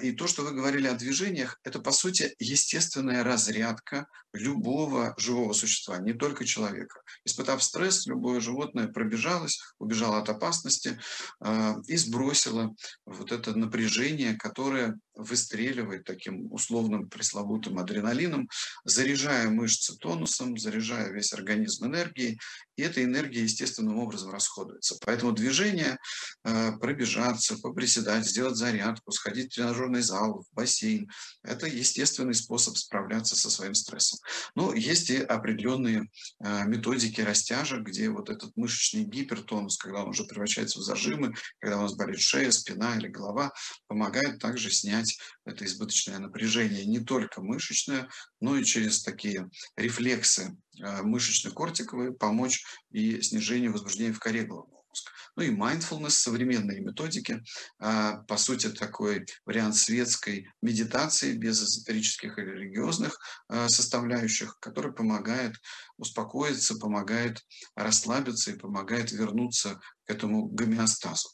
И 0.03 0.11
то, 0.11 0.27
что 0.27 0.43
вы 0.43 0.51
говорили 0.51 0.89
о 0.89 0.95
движениях, 0.95 1.61
это, 1.62 1.79
по 1.79 1.93
сути, 1.93 2.35
естественная 2.41 3.23
разрядка 3.23 4.09
любого 4.33 5.15
живого 5.19 5.53
существа, 5.53 5.99
не 5.99 6.12
только 6.12 6.45
человека. 6.45 7.01
Испытав 7.25 7.62
стресс, 7.62 8.07
любое 8.07 8.41
животное 8.41 8.89
пробежалось, 8.89 9.61
убежало 9.79 10.18
от 10.18 10.29
опасности 10.29 10.98
э, 11.44 11.74
и 11.87 11.96
сбросило 11.96 12.74
вот 13.05 13.33
это 13.33 13.55
напряжение, 13.55 14.35
которое 14.35 14.98
выстреливает 15.14 16.05
таким 16.05 16.52
условным 16.52 17.09
пресловутым 17.09 17.79
адреналином, 17.79 18.48
заряжая 18.85 19.48
мышцы 19.48 19.96
тонусом, 19.96 20.57
заряжая 20.59 21.11
весь 21.11 21.33
организм 21.33 21.87
энергией, 21.87 22.38
и 22.77 22.83
эта 22.83 23.03
энергия 23.03 23.43
естественным 23.43 23.99
образом 23.99 24.31
расходуется. 24.31 24.97
Поэтому 25.05 25.33
движение, 25.33 25.99
э, 26.45 26.73
пробежаться, 26.79 27.59
поприседать, 27.59 28.27
сделать 28.27 28.57
зарядку, 28.57 29.11
сходить 29.12 29.53
в 29.53 29.57
тренажерный 29.57 30.03
зал, 30.03 30.43
в 30.43 30.55
бассейн– 30.55 31.11
это 31.43 31.67
естественный 31.67 32.35
способ 32.35 32.77
справляться 32.77 33.37
со 33.37 33.51
своим 33.51 33.75
стрессом. 33.75 34.19
Но 34.55 34.75
есть 34.75 35.11
и 35.11 35.19
определенные 35.19 36.09
э, 36.41 36.65
методики 36.67 37.21
растяжек, 37.21 37.81
где 37.81 38.11
вот 38.11 38.31
этот 38.31 38.57
мышечный 38.57 39.05
гипертонус, 39.05 39.77
когда 39.77 40.03
он 40.03 40.11
уже 40.11 40.25
превращается 40.25 40.79
в 40.79 40.83
зажимы, 40.83 41.35
когда 41.59 41.79
у 41.79 41.83
нас 41.83 41.95
болит 41.95 42.21
шея, 42.21 42.51
спина 42.51 42.97
или 42.97 43.09
голова, 43.09 43.53
помогает 43.87 44.39
также 44.39 44.71
снять 44.71 45.19
это 45.45 45.65
избыточное 45.65 46.19
напряжение 46.19 46.85
не 46.85 47.01
только 47.01 47.41
мышечное, 47.41 48.09
но 48.41 48.57
и 48.57 48.65
через 48.65 49.03
такие 49.03 49.49
рефлексы 49.77 50.57
мышечно-кортиковые 50.79 52.12
помочь 52.12 52.65
и 52.91 53.21
снижению 53.23 53.73
возбуждения 53.73 54.12
в 54.12 54.21
коре 54.21 54.43
головного 54.45 54.83
мозга. 54.89 55.11
Ну 55.37 55.43
и 55.43 55.55
mindfulness, 55.55 56.11
современные 56.11 56.81
методики, 56.81 57.43
а, 57.79 58.23
по 58.23 58.37
сути, 58.37 58.71
такой 58.71 59.27
вариант 59.45 59.77
светской 59.77 60.49
медитации 60.62 61.35
без 61.35 61.62
эзотерических 61.62 62.39
или 62.39 62.51
религиозных 62.51 63.19
а, 63.49 63.69
составляющих, 63.69 64.59
который 64.61 64.93
помогает 64.93 65.57
успокоиться, 65.99 66.79
помогает 66.79 67.45
расслабиться 67.75 68.53
и 68.53 68.59
помогает 68.59 69.12
вернуться 69.12 69.81
к 70.07 70.11
этому 70.11 70.47
гомеостазу. 70.47 71.29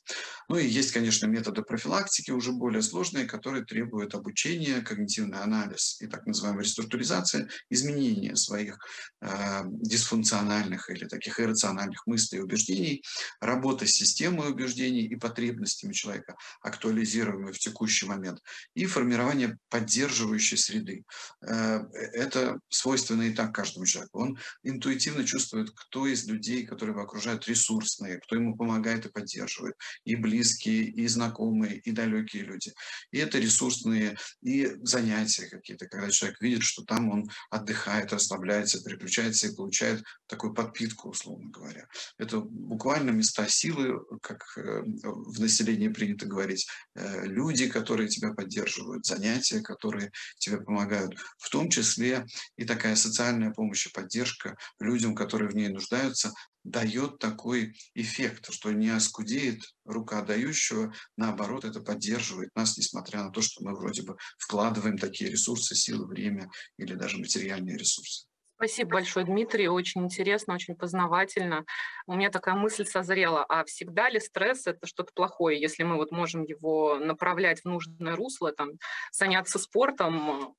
Ну 0.48 0.56
и 0.56 0.66
есть, 0.66 0.92
конечно, 0.92 1.26
методы 1.26 1.62
профилактики 1.62 2.30
уже 2.30 2.52
более 2.52 2.82
сложные, 2.82 3.26
которые 3.26 3.64
требуют 3.64 4.14
обучения, 4.14 4.80
когнитивный 4.80 5.38
анализ 5.38 6.00
и 6.00 6.06
так 6.06 6.26
называемая 6.26 6.64
реструктуризация, 6.64 7.48
изменения 7.70 8.34
своих 8.36 8.78
э, 9.20 9.62
дисфункциональных 9.64 10.90
или 10.90 11.06
таких 11.06 11.38
иррациональных 11.38 12.06
мыслей 12.06 12.38
и 12.38 12.42
убеждений, 12.42 13.02
работа 13.40 13.86
с 13.86 13.92
системой 13.92 14.50
убеждений 14.50 15.04
и 15.06 15.16
потребностями 15.16 15.92
человека, 15.92 16.36
актуализируемой 16.62 17.52
в 17.52 17.58
текущий 17.58 18.06
момент, 18.06 18.40
и 18.74 18.86
формирование 18.86 19.58
поддерживающей 19.68 20.56
среды. 20.56 21.04
Э, 21.46 21.80
это 21.92 22.58
свойственно 22.68 23.22
и 23.22 23.34
так 23.34 23.54
каждому 23.54 23.86
человеку. 23.86 24.20
Он 24.20 24.38
интуитивно 24.62 25.24
чувствует, 25.24 25.70
кто 25.74 26.06
из 26.06 26.26
людей, 26.26 26.66
которые 26.66 26.94
его 26.94 27.02
окружают, 27.02 27.46
ресурсные, 27.48 28.18
кто 28.18 28.36
ему 28.36 28.56
помогает 28.62 29.06
и 29.06 29.08
поддерживает. 29.08 29.74
И 30.04 30.14
близкие, 30.14 30.84
и 30.84 31.08
знакомые, 31.08 31.78
и 31.78 31.90
далекие 31.90 32.44
люди. 32.44 32.72
И 33.10 33.18
это 33.18 33.40
ресурсные, 33.40 34.16
и 34.40 34.76
занятия 34.82 35.46
какие-то, 35.46 35.88
когда 35.88 36.08
человек 36.10 36.40
видит, 36.40 36.62
что 36.62 36.84
там 36.84 37.10
он 37.10 37.28
отдыхает, 37.50 38.12
расслабляется, 38.12 38.80
переключается 38.84 39.48
и 39.48 39.54
получает 39.56 40.04
такую 40.28 40.54
подпитку, 40.54 41.08
условно 41.08 41.50
говоря. 41.50 41.88
Это 42.18 42.38
буквально 42.38 43.10
места 43.10 43.48
силы, 43.48 44.00
как 44.22 44.44
э, 44.56 44.82
в 44.84 45.40
населении 45.40 45.88
принято 45.88 46.26
говорить, 46.26 46.68
э, 46.94 47.26
люди, 47.26 47.68
которые 47.68 48.08
тебя 48.08 48.32
поддерживают, 48.32 49.04
занятия, 49.04 49.60
которые 49.60 50.12
тебе 50.38 50.60
помогают, 50.60 51.16
в 51.38 51.50
том 51.50 51.68
числе 51.68 52.26
и 52.56 52.64
такая 52.64 52.94
социальная 52.94 53.50
помощь 53.50 53.88
и 53.88 53.92
поддержка 53.92 54.56
людям, 54.78 55.16
которые 55.16 55.50
в 55.50 55.56
ней 55.56 55.68
нуждаются, 55.68 56.32
дает 56.64 57.18
такой 57.18 57.76
эффект, 57.94 58.52
что 58.52 58.72
не 58.72 58.90
оскудеет 58.90 59.62
рука 59.84 60.22
дающего, 60.22 60.94
наоборот, 61.16 61.64
это 61.64 61.80
поддерживает 61.80 62.50
нас, 62.54 62.76
несмотря 62.76 63.24
на 63.24 63.30
то, 63.30 63.42
что 63.42 63.64
мы 63.64 63.74
вроде 63.74 64.02
бы 64.02 64.16
вкладываем 64.38 64.98
такие 64.98 65.30
ресурсы, 65.30 65.74
силы, 65.74 66.06
время 66.06 66.50
или 66.78 66.94
даже 66.94 67.18
материальные 67.18 67.76
ресурсы. 67.76 68.26
Спасибо 68.56 68.90
большое, 68.90 69.26
Дмитрий. 69.26 69.66
Очень 69.66 70.04
интересно, 70.04 70.54
очень 70.54 70.76
познавательно. 70.76 71.64
У 72.06 72.14
меня 72.14 72.30
такая 72.30 72.54
мысль 72.54 72.84
созрела. 72.84 73.44
А 73.48 73.64
всегда 73.64 74.08
ли 74.08 74.20
стресс– 74.20 74.66
это 74.68 74.86
что-то 74.86 75.10
плохое, 75.12 75.60
если 75.60 75.82
мы 75.82 75.96
вот 75.96 76.12
можем 76.12 76.44
его 76.44 76.96
направлять 76.96 77.62
в 77.62 77.64
нужное 77.64 78.14
русло, 78.14 78.52
там, 78.52 78.70
заняться 79.10 79.58
спортом? 79.58 80.54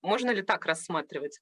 Можно 0.00 0.30
ли 0.30 0.40
так 0.40 0.64
рассматривать? 0.64 1.40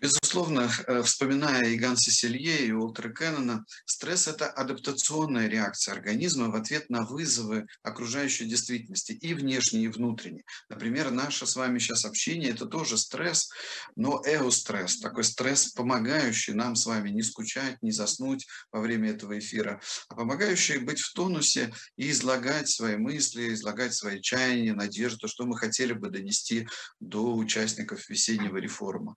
Безусловно, 0.00 0.70
э, 0.86 1.02
вспоминая 1.02 1.64
и 1.64 1.76
Ганса 1.76 2.10
Селье, 2.10 2.66
и 2.66 2.72
Уолтера 2.72 3.12
Кеннона, 3.12 3.66
стресс– 3.84 4.26
это 4.28 4.46
адаптационная 4.48 5.46
реакция 5.46 5.92
организма 5.92 6.48
в 6.48 6.54
ответ 6.54 6.88
на 6.88 7.04
вызовы 7.04 7.66
окружающей 7.82 8.46
действительности, 8.46 9.12
и 9.12 9.34
внешней, 9.34 9.84
и 9.84 9.88
внутренней. 9.88 10.44
Например, 10.70 11.10
наше 11.10 11.46
с 11.46 11.54
вами 11.54 11.78
сейчас 11.78 12.06
общение– 12.06 12.50
это 12.52 12.64
тоже 12.64 12.96
стресс, 12.96 13.50
но 13.94 14.22
эустресс, 14.24 15.00
такой 15.00 15.22
стресс, 15.24 15.72
помогающий 15.72 16.54
нам 16.54 16.76
с 16.76 16.86
вами 16.86 17.10
не 17.10 17.22
скучать, 17.22 17.76
не 17.82 17.92
заснуть 17.92 18.46
во 18.72 18.80
время 18.80 19.10
этого 19.10 19.38
эфира, 19.38 19.82
а 20.08 20.14
помогающий 20.14 20.78
быть 20.78 21.00
в 21.00 21.12
тонусе 21.12 21.74
и 21.96 22.10
излагать 22.10 22.70
свои 22.70 22.96
мысли, 22.96 23.52
излагать 23.52 23.92
свои 23.92 24.22
чаяния, 24.22 24.72
надежды, 24.72 25.28
что 25.28 25.44
мы 25.44 25.58
хотели 25.58 25.92
бы 25.92 26.08
донести 26.08 26.66
до 27.00 27.34
участников 27.34 28.08
весеннего 28.08 28.56
реформа. 28.56 29.14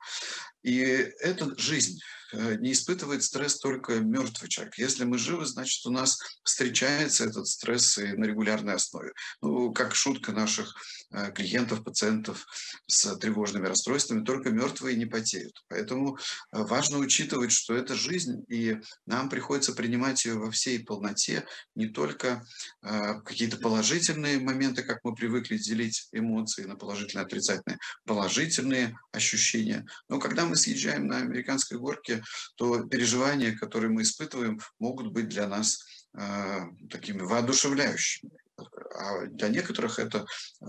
Это 0.79 1.57
жизнь. 1.57 1.99
Э, 2.33 2.55
не 2.55 2.71
испытывает 2.71 3.23
стресс 3.23 3.59
только 3.59 3.99
мертвый 3.99 4.49
человек. 4.49 4.77
Если 4.77 5.03
мы 5.03 5.17
живы, 5.17 5.45
значит, 5.45 5.85
у 5.85 5.91
нас 5.91 6.19
встречается 6.43 7.25
этот 7.25 7.47
стресс 7.47 7.97
и 7.97 8.13
на 8.13 8.25
регулярной 8.25 8.73
основе. 8.73 9.13
Ну, 9.41 9.71
как 9.71 9.93
шутка 9.93 10.31
наших 10.31 10.75
э, 11.11 11.31
клиентов, 11.31 11.83
пациентов 11.83 12.45
с 12.87 13.15
тревожными 13.17 13.67
расстройствами, 13.67 14.23
только 14.23 14.49
мертвые 14.49 14.97
не 14.97 15.05
потеют. 15.05 15.63
Поэтому 15.67 16.17
э, 16.17 16.63
важно 16.63 16.97
учитывать, 16.97 17.51
что 17.51 17.75
это 17.75 17.93
жизнь, 17.93 18.43
и 18.49 18.77
нам 19.05 19.29
приходится 19.29 19.73
принимать 19.73 20.25
ее 20.25 20.39
во 20.39 20.49
всей 20.49 20.83
полноте, 20.83 21.45
не 21.75 21.87
только 21.87 22.45
какие-то 22.81 23.57
положительные 23.57 24.39
моменты, 24.39 24.83
как 24.83 24.99
мы 25.03 25.15
привыкли 25.15 25.57
делить 25.57 26.07
эмоции 26.11 26.63
на 26.63 26.75
положительные, 26.75 27.25
отрицательные, 27.25 27.79
положительные 28.05 28.97
ощущения. 29.11 29.85
Но 30.09 30.19
когда 30.19 30.45
мы 30.45 30.55
съезжаем 30.63 31.07
на 31.07 31.17
американской 31.17 31.77
горке, 31.77 32.23
то 32.55 32.83
переживания, 32.85 33.55
которые 33.55 33.91
мы 33.91 34.01
испытываем, 34.01 34.59
могут 34.79 35.11
быть 35.11 35.29
для 35.29 35.47
нас 35.47 35.79
э, 36.17 36.61
такими 36.89 37.21
воодушевляющими. 37.21 38.31
А 38.57 39.25
для 39.25 39.49
некоторых 39.49 39.97
это 39.97 40.25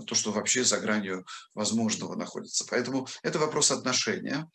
то, 0.07 0.15
что 0.15 0.31
вообще 0.31 0.63
за 0.63 0.79
гранью 0.79 1.25
возможного 1.53 2.15
находится. 2.15 2.65
Поэтому 2.69 3.07
это 3.21 3.37
вопрос 3.37 3.71
отношения. 3.71 4.49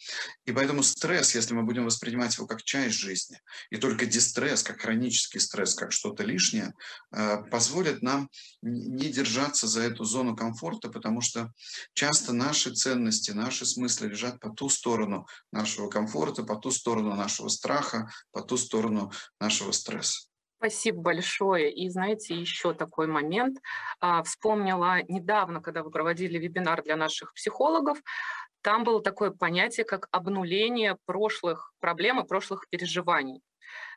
И 0.44 0.52
поэтому 0.52 0.82
стресс, 0.82 1.34
если 1.34 1.54
мы 1.54 1.62
будем 1.62 1.84
воспринимать 1.84 2.36
его 2.36 2.46
как 2.46 2.62
часть 2.62 2.96
жизни, 2.96 3.40
и 3.70 3.76
только 3.76 4.06
дистресс, 4.06 4.62
как 4.62 4.80
хронический 4.80 5.38
стресс, 5.38 5.74
как 5.74 5.92
что-то 5.92 6.24
лишнее, 6.24 6.74
э, 7.12 7.38
позволит 7.50 8.02
нам 8.02 8.28
не 8.62 9.08
держаться 9.10 9.68
за 9.68 9.82
эту 9.82 10.04
зону 10.04 10.34
комфорта, 10.34 10.88
потому 10.88 11.20
что 11.20 11.52
часто 11.94 12.32
наши 12.32 12.72
ценности, 12.72 13.30
наши 13.30 13.64
смыслы 13.64 14.08
лежат 14.08 14.40
по 14.40 14.50
ту 14.50 14.68
сторону 14.68 15.26
нашего 15.52 15.88
комфорта, 15.88 16.42
по 16.42 16.56
ту 16.56 16.70
сторону 16.72 17.14
нашего 17.14 17.48
страха, 17.48 18.10
по 18.32 18.42
ту 18.42 18.56
сторону 18.56 19.12
нашего 19.38 19.70
стресса. 19.70 20.29
Спасибо 20.60 21.00
большое. 21.00 21.72
И 21.72 21.88
знаете, 21.88 22.34
еще 22.34 22.74
такой 22.74 23.06
момент. 23.06 23.56
А, 23.98 24.22
вспомнила 24.22 24.98
недавно, 25.08 25.62
когда 25.62 25.82
вы 25.82 25.90
проводили 25.90 26.36
вебинар 26.36 26.82
для 26.82 26.96
наших 26.96 27.32
психологов, 27.32 27.96
там 28.60 28.84
было 28.84 29.02
такое 29.02 29.30
понятие, 29.30 29.86
как 29.86 30.06
обнуление 30.10 30.98
прошлых 31.06 31.72
проблем 31.80 32.20
и 32.20 32.26
прошлых 32.28 32.68
переживаний. 32.68 33.40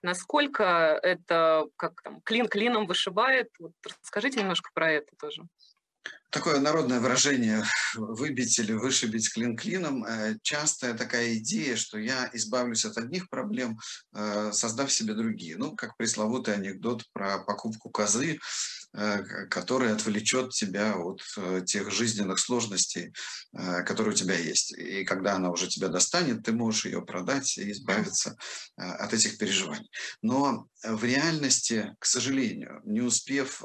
Насколько 0.02 1.00
это 1.04 1.66
как 1.76 2.02
там 2.02 2.22
клин 2.22 2.48
клином 2.48 2.88
вышибает? 2.88 3.50
Вот 3.60 3.74
расскажите 3.86 4.40
немножко 4.40 4.70
про 4.74 4.90
это 4.90 5.14
тоже 5.20 5.44
такое 6.34 6.60
народное 6.60 7.00
выражение 7.00 7.64
«выбить 7.96 8.58
или 8.58 8.74
вышибить 8.74 9.32
клин 9.32 9.56
клином» 9.56 10.04
э, 10.04 10.36
частая 10.42 10.96
такая 10.96 11.36
идея, 11.36 11.76
что 11.76 12.00
я 12.00 12.30
избавлюсь 12.34 12.86
от 12.86 12.98
одних 12.98 13.30
проблем, 13.30 13.80
э, 14.16 14.52
создав 14.52 14.92
себе 14.92 15.14
другие. 15.14 15.58
Ну, 15.58 15.76
как 15.76 15.96
пресловутый 15.96 16.56
анекдот 16.56 17.04
про 17.14 17.38
покупку 17.38 17.92
козы, 17.92 18.40
э, 18.94 19.24
который 19.46 19.94
отвлечет 19.94 20.50
тебя 20.50 20.96
от 20.98 21.22
тех 21.66 21.92
жизненных 21.92 22.40
сложностей, 22.40 23.14
которые 23.86 24.14
у 24.14 24.18
тебя 24.18 24.36
есть. 24.36 24.72
И 24.74 25.04
когда 25.04 25.36
она 25.36 25.52
уже 25.52 25.68
тебя 25.68 25.88
достанет, 25.88 26.44
ты 26.44 26.52
можешь 26.52 26.86
ее 26.86 27.04
продать 27.04 27.58
и 27.60 27.72
избавиться 27.72 28.36
от 28.76 29.14
этих 29.14 29.38
переживаний. 29.38 29.90
Но 30.22 30.68
в 30.84 31.04
реальности, 31.04 31.96
к 32.00 32.06
сожалению, 32.06 32.82
не 32.86 33.02
успев 33.02 33.64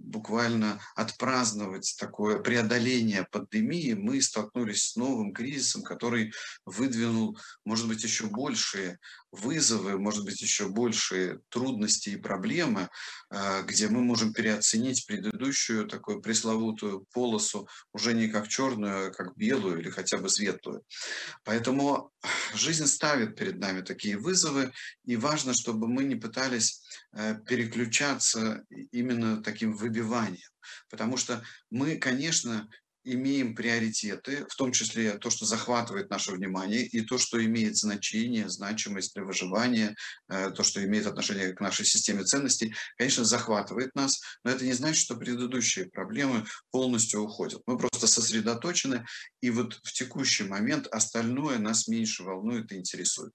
буквально 0.00 0.80
отпраздновать 0.94 1.94
такое 1.98 2.38
преодоление 2.38 3.26
пандемии, 3.30 3.92
мы 3.92 4.20
столкнулись 4.22 4.88
с 4.88 4.96
новым 4.96 5.32
кризисом, 5.32 5.82
который 5.82 6.32
выдвинул, 6.64 7.38
может 7.64 7.86
быть, 7.86 8.02
еще 8.02 8.26
большие 8.26 8.98
вызовы, 9.30 9.98
может 9.98 10.24
быть, 10.24 10.40
еще 10.40 10.68
большие 10.68 11.40
трудности 11.50 12.10
и 12.10 12.16
проблемы, 12.16 12.88
а, 13.30 13.62
где 13.62 13.88
мы 13.88 14.00
можем 14.00 14.32
переоценить 14.32 15.06
предыдущую 15.06 15.86
такую 15.86 16.20
пресловутую 16.20 17.06
полосу 17.12 17.68
уже 17.92 18.12
не 18.14 18.28
как 18.28 18.48
черную, 18.48 19.08
а 19.08 19.10
как 19.10 19.36
белую 19.36 19.80
или 19.80 19.90
хотя 19.90 20.18
бы 20.18 20.28
светлую. 20.28 20.82
Поэтому 21.44 22.10
жизнь 22.54 22.86
ставит 22.86 23.36
перед 23.36 23.58
нами 23.58 23.82
такие 23.82 24.18
вызовы, 24.18 24.72
и 25.04 25.16
важно, 25.16 25.54
чтобы 25.54 25.86
мы 25.86 26.04
не 26.04 26.16
пытались 26.16 26.39
э, 27.12 27.34
переключаться 27.46 28.64
именно 28.92 29.42
таким 29.42 29.74
выбиванием. 29.74 30.50
Потому 30.88 31.16
что 31.16 31.42
мы, 31.70 31.96
конечно, 31.96 32.68
имеем 33.04 33.54
приоритеты, 33.54 34.46
в 34.48 34.56
том 34.56 34.72
числе 34.72 35.18
то, 35.18 35.30
что 35.30 35.46
захватывает 35.46 36.10
наше 36.10 36.32
внимание, 36.32 36.84
и 36.84 37.00
то, 37.00 37.18
что 37.18 37.42
имеет 37.44 37.76
значение, 37.76 38.48
значимость 38.48 39.14
для 39.14 39.24
выживания, 39.24 39.94
э, 40.28 40.50
то, 40.50 40.62
что 40.62 40.84
имеет 40.84 41.06
отношение 41.06 41.52
к 41.52 41.60
нашей 41.60 41.86
системе 41.86 42.24
ценностей, 42.24 42.74
конечно, 42.98 43.24
захватывает 43.24 43.94
нас, 43.94 44.20
но 44.44 44.50
это 44.50 44.64
не 44.64 44.72
значит, 44.72 45.02
что 45.02 45.16
предыдущие 45.16 45.86
проблемы 45.86 46.44
полностью 46.70 47.22
уходят. 47.22 47.62
Мы 47.66 47.78
просто 47.78 48.06
сосредоточены, 48.06 49.06
и 49.40 49.50
вот 49.50 49.80
в 49.82 49.92
текущий 49.92 50.44
момент 50.44 50.86
остальное 50.88 51.58
нас 51.58 51.88
меньше 51.88 52.22
волнует 52.22 52.70
и 52.72 52.76
интересует. 52.76 53.32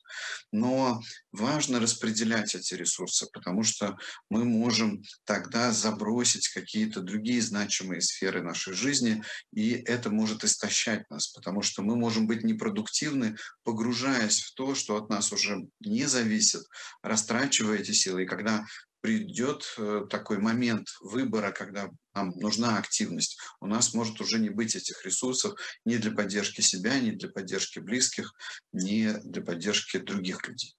Но 0.51 1.01
важно 1.31 1.79
распределять 1.79 2.53
эти 2.55 2.75
ресурсы, 2.75 3.27
потому 3.33 3.63
что 3.63 3.97
мы 4.29 4.45
можем 4.45 5.01
тогда 5.23 5.71
забросить 5.71 6.49
какие-то 6.49 7.01
другие 7.01 7.41
значимые 7.41 8.01
сферы 8.01 8.41
нашей 8.41 8.73
жизни 8.73 9.23
и 9.55 9.71
это 9.71 10.09
может 10.09 10.43
истощать 10.43 11.09
нас, 11.09 11.29
потому 11.29 11.61
что 11.61 11.81
мы 11.81 11.95
можем 11.95 12.27
быть 12.27 12.43
непродуктивны, 12.43 13.37
погружаясь 13.63 14.41
в 14.41 14.53
то, 14.53 14.75
что 14.75 14.97
от 14.97 15.09
нас 15.09 15.31
уже 15.31 15.67
не 15.79 16.05
зависит, 16.05 16.61
растрачивая 17.01 17.77
эти 17.77 17.91
силы. 17.91 18.23
И 18.23 18.27
когда 18.27 18.65
придет 18.99 19.65
э, 19.77 20.01
такой 20.09 20.39
момент 20.39 20.89
выбора, 20.99 21.51
когда 21.51 21.89
нам 22.13 22.31
нужна 22.31 22.77
активность, 22.77 23.39
у 23.61 23.67
нас 23.67 23.93
может 23.93 24.19
уже 24.19 24.39
не 24.39 24.49
быть 24.49 24.75
этих 24.75 25.05
ресурсов 25.05 25.57
ни 25.85 25.95
для 25.97 26.11
поддержки 26.11 26.59
себя, 26.59 26.99
ни 26.99 27.11
для 27.11 27.29
поддержки 27.29 27.79
близких, 27.79 28.33
ни 28.73 29.13
для 29.23 29.41
поддержки 29.41 29.97
других 29.97 30.45
людей. 30.47 30.75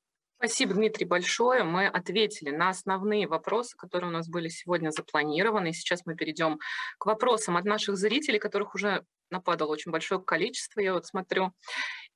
Спасибо, 0.46 0.74
Дмитрий, 0.74 1.06
большое. 1.06 1.64
Мы 1.64 1.88
ответили 1.88 2.50
на 2.50 2.68
основные 2.68 3.26
вопросы, 3.26 3.76
которые 3.76 4.10
у 4.10 4.12
нас 4.12 4.28
были 4.28 4.46
сегодня 4.46 4.90
запланированы. 4.90 5.70
И 5.70 5.72
сейчас 5.72 6.06
мы 6.06 6.14
перейдем 6.14 6.60
к 6.98 7.06
вопросам 7.06 7.56
от 7.56 7.64
наших 7.64 7.96
зрителей, 7.96 8.38
которых 8.38 8.76
уже 8.76 9.04
нападало 9.28 9.72
очень 9.72 9.90
большое 9.90 10.22
количество, 10.22 10.78
я 10.78 10.92
вот 10.94 11.04
смотрю. 11.04 11.50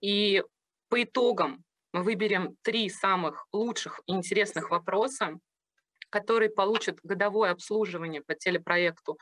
И 0.00 0.44
по 0.88 1.02
итогам 1.02 1.64
мы 1.92 2.04
выберем 2.04 2.54
три 2.62 2.88
самых 2.88 3.48
лучших 3.52 4.00
и 4.06 4.12
интересных 4.12 4.70
вопроса. 4.70 5.40
которые 6.10 6.50
получат 6.50 6.98
годовое 7.02 7.52
обслуживание 7.52 8.20
по 8.20 8.34
телепроекту 8.34 9.18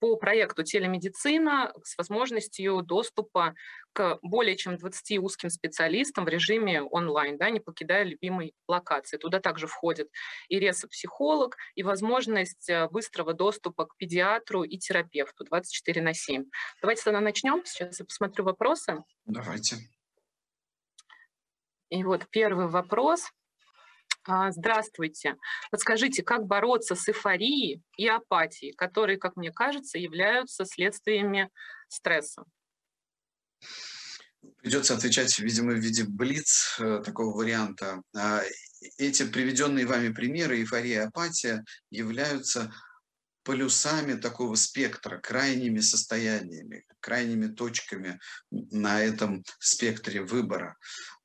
по 0.00 0.16
проекту 0.16 0.62
телемедицина 0.62 1.72
с 1.82 1.96
возможностью 1.96 2.82
доступа 2.82 3.54
к 3.92 4.18
более 4.22 4.56
чем 4.56 4.76
20 4.76 5.18
узким 5.18 5.50
специалистам 5.50 6.24
в 6.24 6.28
режиме 6.28 6.82
онлайн, 6.82 7.36
да, 7.38 7.50
не 7.50 7.60
покидая 7.60 8.04
любимой 8.04 8.54
локации. 8.66 9.16
Туда 9.16 9.40
также 9.40 9.66
входит 9.66 10.08
и 10.48 10.58
ресо-психолог, 10.58 11.56
и 11.74 11.82
возможность 11.82 12.68
э, 12.68 12.88
быстрого 12.88 13.34
доступа 13.34 13.86
к 13.86 13.96
педиатру 13.96 14.62
и 14.62 14.78
терапевту 14.78 15.44
24 15.44 16.02
на 16.02 16.14
7. 16.14 16.44
Давайте 16.80 17.02
тогда 17.02 17.20
начнем. 17.20 17.64
Сейчас 17.64 17.98
я 17.98 18.04
посмотрю 18.04 18.44
вопросы. 18.44 19.02
Давайте. 19.24 19.76
И 21.90 22.04
вот 22.04 22.28
первый 22.30 22.68
вопрос. 22.68 23.30
А, 24.24 24.50
здравствуйте. 24.52 25.36
Подскажите, 25.70 26.22
как 26.22 26.46
бороться 26.46 26.94
с 26.94 27.08
эйфорией 27.08 27.82
и 27.96 28.06
апатией, 28.06 28.74
которые, 28.74 29.18
как 29.18 29.36
мне 29.36 29.52
кажется, 29.52 29.98
являются 29.98 30.64
следствиями 30.64 31.50
стресса? 31.88 32.44
Придется 34.58 34.94
отвечать, 34.94 35.38
видимо, 35.38 35.72
в 35.72 35.78
виде 35.78 36.04
блиц 36.04 36.76
э, 36.78 37.02
такого 37.04 37.36
варианта. 37.36 38.02
А, 38.14 38.42
эти 38.96 39.24
приведенные 39.24 39.86
вами 39.86 40.12
примеры, 40.12 40.58
эйфория 40.58 41.02
и 41.02 41.06
апатия, 41.06 41.64
являются 41.90 42.72
полюсами 43.42 44.14
такого 44.14 44.54
спектра, 44.56 45.18
крайними 45.18 45.80
состояниями, 45.80 46.84
крайними 47.00 47.46
точками 47.46 48.18
на 48.50 49.02
этом 49.02 49.42
спектре 49.58 50.22
выбора. 50.22 50.76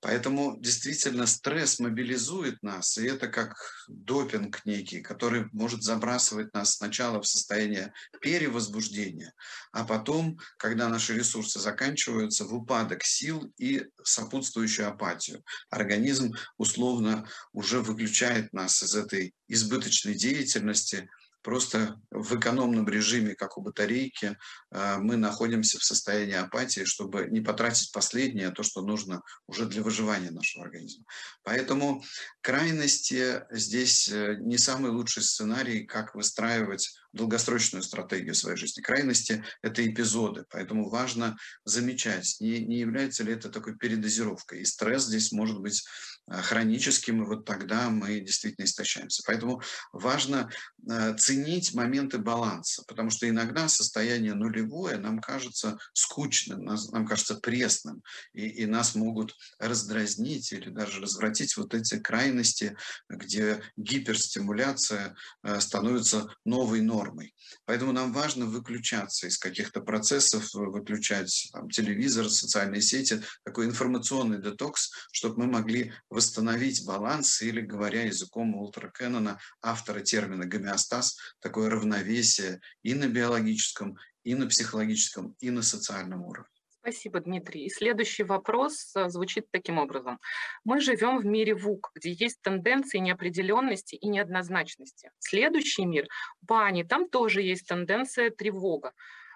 Поэтому 0.04 0.58
действительно 0.60 1.26
стресс 1.28 1.80
мобилизует 1.80 2.62
нас, 2.62 2.98
и 2.98 3.06
это 3.06 3.30
как 3.30 3.56
допинг 3.88 4.66
некий, 4.66 5.02
который 5.02 5.48
может 5.54 5.82
забрасывать 5.82 6.54
нас 6.54 6.76
сначала 6.76 7.22
в 7.22 7.28
состояние 7.28 7.94
перевозбуждения, 8.20 9.34
а 9.72 9.86
потом, 9.86 10.38
когда 10.58 10.90
наши 10.90 11.16
ресурсы 11.18 11.60
заканчиваются, 11.60 12.44
в 12.44 12.54
упадок 12.54 13.06
сил 13.06 13.54
и 13.58 13.86
сопутствующую 14.04 14.90
апатию. 14.90 15.42
Организм 15.70 16.34
условно 16.58 17.26
уже 17.54 17.80
выключает 17.80 18.52
нас 18.52 18.84
из 18.84 18.96
этой 18.96 19.34
избыточной 19.48 20.16
деятельности– 20.16 21.10
Просто 21.44 22.00
в 22.10 22.40
экономном 22.40 22.88
режиме, 22.88 23.36
как 23.36 23.58
у 23.58 23.62
батарейки, 23.62 24.38
э, 24.72 24.98
мы 24.98 25.18
находимся 25.18 25.78
в 25.78 25.84
состоянии 25.84 26.36
апатии, 26.36 26.86
чтобы 26.86 27.28
не 27.30 27.42
потратить 27.42 27.92
последнее, 27.92 28.52
то, 28.52 28.64
что 28.64 28.82
нужно 28.82 29.22
уже 29.46 29.66
для 29.66 29.84
выживания 29.84 30.32
нашего 30.32 30.64
организма. 30.64 31.04
Поэтому 31.44 32.02
крайности 32.42 33.44
здесь 33.52 34.08
э, 34.08 34.38
не 34.40 34.58
самый 34.58 34.92
лучший 34.92 35.22
сценарий, 35.22 35.86
как 35.86 36.16
выстраивать 36.16 36.96
долгосрочную 37.12 37.84
стратегию 37.84 38.36
своей 38.36 38.58
жизни. 38.58 38.82
Крайности– 38.82 39.44
это 39.62 39.86
эпизоды, 39.86 40.46
поэтому 40.50 40.90
важно 40.90 41.38
замечать, 41.64 42.38
не, 42.40 42.60
не 42.66 42.80
является 42.80 43.24
ли 43.24 43.34
это 43.34 43.50
такой 43.50 43.78
передозировкой. 43.78 44.62
И 44.62 44.66
стресс 44.66 45.06
здесь 45.06 45.32
может 45.32 45.60
быть 45.60 45.84
хроническим, 46.30 47.24
и 47.24 47.26
вот 47.26 47.46
тогда 47.46 47.90
мы 47.90 48.20
действительно 48.20 48.66
истощаемся. 48.66 49.24
Поэтому 49.26 49.62
важно 49.92 50.50
э, 50.90 51.16
ценить 51.18 51.74
моменты 51.74 52.18
баланса, 52.18 52.84
потому 52.88 53.10
что 53.10 53.28
иногда 53.28 53.68
состояние 53.68 54.34
нулевое 54.34 54.98
нам 54.98 55.20
кажется 55.20 55.78
скучным, 55.94 56.64
нам 56.64 57.06
кажется 57.06 57.36
пресным, 57.36 58.02
и, 58.34 58.48
и 58.48 58.66
нас 58.66 58.96
могут 58.96 59.36
раздразнить 59.60 60.52
или 60.54 60.70
даже 60.70 61.02
развратить 61.02 61.58
вот 61.58 61.74
эти 61.74 62.00
крайности, 62.00 62.76
где 63.10 63.62
гиперстимуляция 63.76 65.16
э, 65.44 65.60
становится 65.60 66.34
новой 66.46 66.82
нормой. 66.82 67.34
Поэтому 67.66 67.92
нам 67.92 68.14
важно 68.14 68.46
выключаться 68.46 69.28
из 69.28 69.38
каких-то 69.38 69.82
процессов, 69.82 70.54
выключать 70.54 71.50
там, 71.52 71.70
телевизор, 71.70 72.30
социальные 72.30 72.82
сети, 72.82 73.22
такой 73.44 73.66
информационный 73.66 74.42
детокс, 74.42 74.92
чтобы 75.12 75.44
мы 75.44 75.52
могли 75.52 75.94
восстановить 76.14 76.86
баланс 76.86 77.42
или, 77.42 77.62
говоря 77.62 78.04
языком 78.04 78.56
Ултра 78.56 78.90
Кеннона, 78.90 79.40
автора 79.62 80.02
термина 80.02 80.46
гомеостаз, 80.46 81.18
такое 81.40 81.70
равновесие 81.70 82.62
и 82.84 82.94
на 82.94 83.08
биологическом, 83.08 83.98
и 84.24 84.36
на 84.36 84.48
психологическом, 84.48 85.36
и 85.40 85.50
на 85.50 85.62
социальном 85.62 86.24
уровне. 86.24 86.48
Спасибо, 86.84 87.22
Дмитрий. 87.22 87.66
И 87.66 87.70
следующий 87.70 88.24
вопрос 88.24 88.94
э, 88.96 89.08
звучит 89.08 89.48
таким 89.52 89.78
образом. 89.78 90.20
Мы 90.66 90.82
живем 90.82 91.18
в 91.18 91.26
мире 91.26 91.56
ВУК, 91.56 91.92
где 91.96 92.12
есть 92.12 92.42
тенденции 92.42 92.98
неопределенности 92.98 93.96
и 93.96 94.08
неоднозначности. 94.10 95.10
Следующий 95.18 95.86
мир– 95.86 96.08
бани, 96.42 96.84
там 96.84 97.08
тоже 97.08 97.42
есть 97.42 97.68
тенденция 97.68 98.32
тревога. 98.32 98.92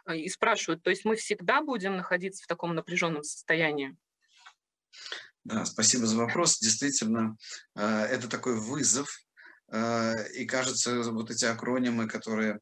Э, 0.06 0.18
и 0.18 0.28
спрашивают, 0.28 0.84
то 0.84 0.90
есть 0.90 1.06
мы 1.06 1.16
всегда 1.16 1.62
будем 1.62 1.96
находиться 1.96 2.44
в 2.44 2.48
таком 2.48 2.76
напряженном 2.76 3.24
состоянии? 3.24 3.96
Спасибо 5.66 6.06
за 6.06 6.18
вопрос. 6.18 6.60
Действительно, 6.60 7.36
э, 7.76 7.82
это 7.86 8.28
такой 8.28 8.60
вызов. 8.60 9.08
И 9.70 10.46
кажется, 10.46 11.12
вот 11.12 11.30
эти 11.30 11.44
акронимы, 11.44 12.08
которые 12.08 12.62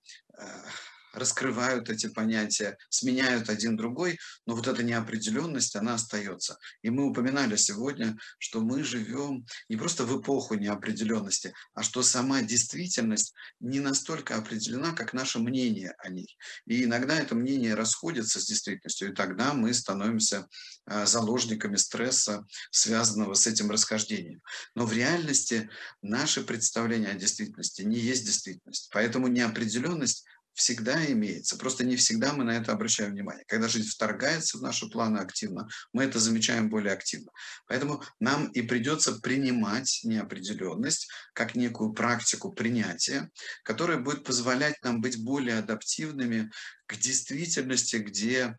раскрывают 1.15 1.89
эти 1.89 2.08
понятия, 2.08 2.78
сменяют 2.89 3.49
один 3.49 3.75
другой, 3.75 4.19
но 4.45 4.56
вот 4.56 4.67
эта 4.67 4.84
неопределенность, 4.84 5.75
она 5.75 5.95
остается. 5.95 6.58
И 6.82 6.89
мы 6.89 7.06
упоминали 7.06 7.56
сегодня, 7.56 8.17
что 8.38 8.62
мы 8.62 8.84
живем 8.84 9.45
не 9.69 9.78
просто 9.78 10.06
в 10.06 10.21
эпоху 10.21 10.56
неопределенности, 10.56 11.54
а 11.73 11.84
что 11.84 12.04
сама 12.04 12.41
действительность 12.41 13.34
не 13.60 13.80
настолько 13.80 14.36
определена, 14.36 14.93
как 14.93 15.13
наше 15.13 15.39
мнение 15.39 15.93
о 15.99 16.10
ней. 16.10 16.38
И 16.65 16.84
иногда 16.84 17.17
это 17.19 17.36
мнение 17.36 17.75
расходится 17.75 18.39
с 18.39 18.45
действительностью, 18.45 19.12
и 19.12 19.15
тогда 19.15 19.54
мы 19.54 19.73
становимся 19.73 20.47
а, 20.86 21.06
заложниками 21.06 21.78
стресса, 21.78 22.45
связанного 22.71 23.34
с 23.34 23.47
этим 23.47 23.71
расхождением. 23.71 24.41
Но 24.75 24.86
в 24.86 24.93
реальности 24.93 25.69
наше 26.01 26.43
представление 26.43 27.10
о 27.10 27.15
действительности 27.15 27.82
не 27.82 27.97
есть 27.97 28.25
действительность. 28.25 28.89
Поэтому 28.91 29.28
неопределенность 29.28 30.25
всегда 30.55 31.05
имеется. 31.11 31.57
Просто 31.57 31.83
не 31.85 31.97
всегда 31.97 32.33
мы 32.33 32.43
на 32.43 32.57
это 32.57 32.71
обращаем 32.71 33.11
внимание. 33.11 33.45
Когда 33.47 33.67
жизнь 33.67 33.89
вторгается 33.89 34.57
в 34.57 34.61
наши 34.61 34.89
планы 34.89 35.19
активно, 35.19 35.67
мы 35.93 36.03
это 36.05 36.19
замечаем 36.19 36.69
более 36.69 36.93
активно. 36.93 37.31
Поэтому 37.67 38.01
нам 38.19 38.47
и 38.47 38.61
придется 38.61 39.19
принимать 39.19 39.99
неопределенность 40.03 41.09
как 41.33 41.55
некую 41.55 41.93
практику 41.93 42.51
принятия, 42.53 43.29
которая 43.63 43.97
будет 43.97 44.23
позволять 44.23 44.81
нам 44.83 45.01
быть 45.01 45.21
более 45.23 45.59
адаптивными 45.59 46.49
к 46.87 46.95
действительности, 46.97 47.97
где 47.97 48.55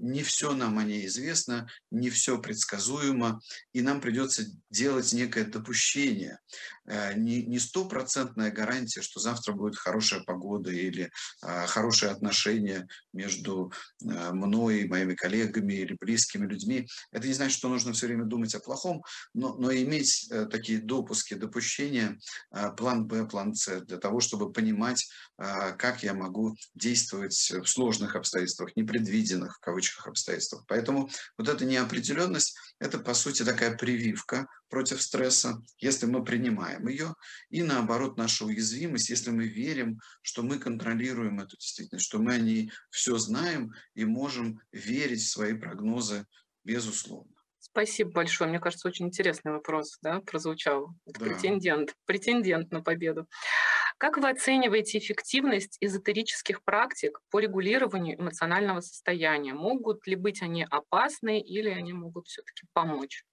не 0.00 0.22
все 0.22 0.54
нам 0.54 0.78
о 0.78 0.84
ней 0.84 1.06
известно, 1.06 1.68
не 1.90 2.10
все 2.10 2.38
предсказуемо, 2.38 3.40
и 3.72 3.80
нам 3.80 4.00
придется 4.00 4.44
делать 4.70 5.12
некое 5.12 5.44
допущение, 5.44 6.38
э, 6.86 7.14
не 7.14 7.58
стопроцентная 7.58 8.50
гарантия, 8.50 9.02
что 9.02 9.20
завтра 9.20 9.52
будет 9.52 9.76
хорошая 9.76 10.22
погода 10.24 10.70
или 10.70 11.10
э, 11.42 11.66
хорошие 11.66 12.12
отношения 12.12 12.86
между 13.12 13.72
э, 14.02 14.32
мной 14.32 14.80
и 14.80 14.88
моими 14.88 15.14
коллегами 15.14 15.74
или 15.74 15.96
близкими 15.98 16.46
людьми. 16.46 16.86
Это 17.12 17.26
не 17.26 17.34
значит, 17.34 17.58
что 17.58 17.68
нужно 17.68 17.92
все 17.92 18.06
время 18.06 18.24
думать 18.24 18.54
о 18.54 18.60
плохом, 18.60 19.02
но, 19.34 19.54
но 19.54 19.72
иметь 19.72 20.28
э, 20.30 20.46
такие 20.46 20.78
допуски, 20.78 21.34
допущения, 21.34 22.18
э, 22.54 22.70
план 22.76 23.06
Б, 23.06 23.26
план 23.26 23.54
С, 23.54 23.80
для 23.80 23.96
того, 23.96 24.20
чтобы 24.20 24.52
понимать, 24.52 25.08
э, 25.38 25.72
как 25.78 26.02
я 26.02 26.14
могу 26.14 26.56
действовать 26.74 27.34
в 27.34 27.66
сложных 27.66 28.16
обстоятельствах, 28.16 28.76
непредвиденных 28.76 29.45
в 29.54 29.60
кавычках 29.60 30.06
обстоятельствах. 30.08 30.64
Поэтому 30.66 31.10
вот 31.38 31.48
эта 31.48 31.64
неопределенность– 31.64 32.56
это, 32.78 32.98
по 32.98 33.14
сути, 33.14 33.44
такая 33.44 33.76
прививка 33.76 34.46
против 34.68 35.00
стресса, 35.00 35.62
если 35.78 36.06
мы 36.06 36.24
принимаем 36.24 36.88
ее, 36.88 37.14
и 37.50 37.62
наоборот, 37.62 38.16
наша 38.16 38.44
уязвимость, 38.44 39.10
если 39.10 39.30
мы 39.30 39.46
верим, 39.46 40.00
что 40.22 40.42
мы 40.42 40.58
контролируем 40.58 41.40
эту 41.40 41.56
действительность, 41.56 42.06
что 42.06 42.18
мы 42.18 42.34
о 42.34 42.38
ней 42.38 42.72
все 42.90 43.16
знаем 43.18 43.72
и 43.94 44.04
можем 44.04 44.60
верить 44.72 45.22
в 45.22 45.30
свои 45.30 45.54
прогнозы 45.54 46.26
безусловно. 46.64 47.32
Спасибо 47.58 48.10
большое. 48.10 48.48
Мне 48.48 48.58
кажется, 48.58 48.88
очень 48.88 49.06
интересный 49.06 49.52
вопрос 49.52 49.98
да, 50.00 50.20
прозвучал. 50.20 50.94
Да. 51.04 51.20
Претендент, 51.20 51.94
претендент 52.06 52.72
на 52.72 52.82
победу. 52.82 53.28
Как 53.98 54.18
вы 54.18 54.30
оцениваете 54.30 54.98
эффективность 54.98 55.76
эзотерических 55.80 56.62
практик 56.64 57.20
по 57.30 57.40
регулированию 57.40 58.18
эмоционального 58.18 58.80
состояния? 58.80 59.54
Могут 59.54 60.06
ли 60.06 60.16
быть 60.16 60.42
они 60.42 60.66
опасны 60.68 61.40
или 61.40 61.68
они 61.68 61.92
могут 61.92 62.26
все-таки 62.26 62.66
помочь? 62.72 63.24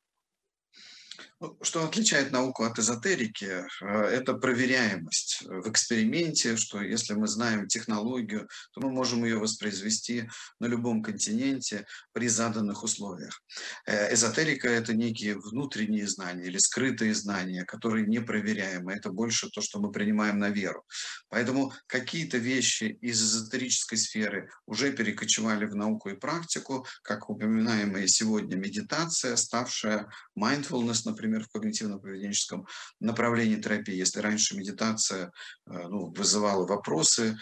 Ну, 1.40 1.58
что 1.62 1.84
отличает 1.84 2.32
науку 2.32 2.64
от 2.64 2.80
эзотерики, 2.80 3.46
э, 3.46 3.66
это 3.82 4.34
проверяемость 4.34 5.44
в 5.44 5.70
эксперименте, 5.70 6.56
что 6.56 6.82
если 6.82 7.14
мы 7.14 7.28
знаем 7.28 7.68
технологию, 7.68 8.48
то 8.72 8.82
мы 8.82 8.92
можем 8.92 9.24
ее 9.26 9.38
воспроизвести 9.38 10.30
на 10.60 10.68
любом 10.68 11.04
континенте 11.04 11.86
при 12.14 12.28
заданных 12.28 12.84
условиях. 12.84 13.42
Э, 13.86 14.14
эзотерика– 14.14 14.68
это 14.70 14.94
некие 14.94 15.38
внутренние 15.38 16.08
знания 16.08 16.46
или 16.46 16.58
скрытые 16.58 17.14
знания, 17.14 17.66
которые 17.66 18.08
непроверяемы. 18.08 18.94
Это 18.94 19.10
больше 19.10 19.50
то, 19.50 19.62
что 19.62 19.80
мы 19.80 19.92
принимаем 19.92 20.40
на 20.40 20.50
веру. 20.50 20.84
Поэтому 21.30 21.74
какие-то 21.88 22.38
вещи 22.38 22.98
из 23.02 23.22
эзотерической 23.22 23.98
сферы 23.98 24.50
уже 24.66 24.92
перекочевали 24.92 25.66
в 25.66 25.76
науку 25.76 26.10
и 26.10 26.16
практику, 26.16 26.86
как 27.02 27.30
упоминаемая 27.30 28.08
сегодня 28.08 28.56
медитация, 28.56 29.36
ставшая 29.36 30.10
mindfulness, 30.38 31.03
например, 31.06 31.44
в 31.44 31.56
когнитивно-поведенческом 31.56 32.66
направлении 33.00 33.62
терапии. 33.62 33.96
Если 33.96 34.20
раньше 34.20 34.58
медитация 34.58 35.32
э, 35.68 35.88
ну, 35.88 36.12
вызывала 36.12 36.66
вопросы 36.66 37.38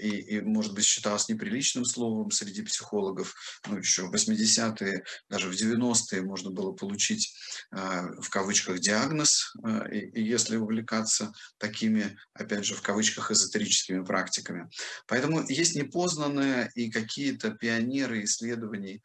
и, 0.00 0.08
и, 0.08 0.40
может 0.40 0.74
быть, 0.74 0.84
считалась 0.84 1.28
неприличным 1.28 1.84
словом 1.84 2.30
среди 2.30 2.62
психологов, 2.62 3.34
ну, 3.66 3.78
еще 3.78 4.06
в 4.06 4.14
80-е, 4.14 5.04
даже 5.28 5.48
в 5.48 5.52
90-е 5.52 6.22
можно 6.22 6.50
было 6.50 6.72
получить 6.72 7.34
э, 7.72 7.76
в 8.20 8.28
кавычках 8.30 8.80
диагноз, 8.80 9.54
и, 9.92 9.98
и 9.98 10.22
если 10.22 10.56
увлекаться 10.56 11.32
такими, 11.58 12.16
опять 12.34 12.64
же, 12.64 12.74
в 12.74 12.82
кавычках 12.82 13.30
эзотерическими 13.30 14.04
практиками. 14.04 14.68
Поэтому 15.06 15.44
есть 15.48 15.76
непознанное, 15.76 16.70
и 16.74 16.90
какие-то 16.90 17.50
пионеры 17.50 18.24
исследований 18.24 19.02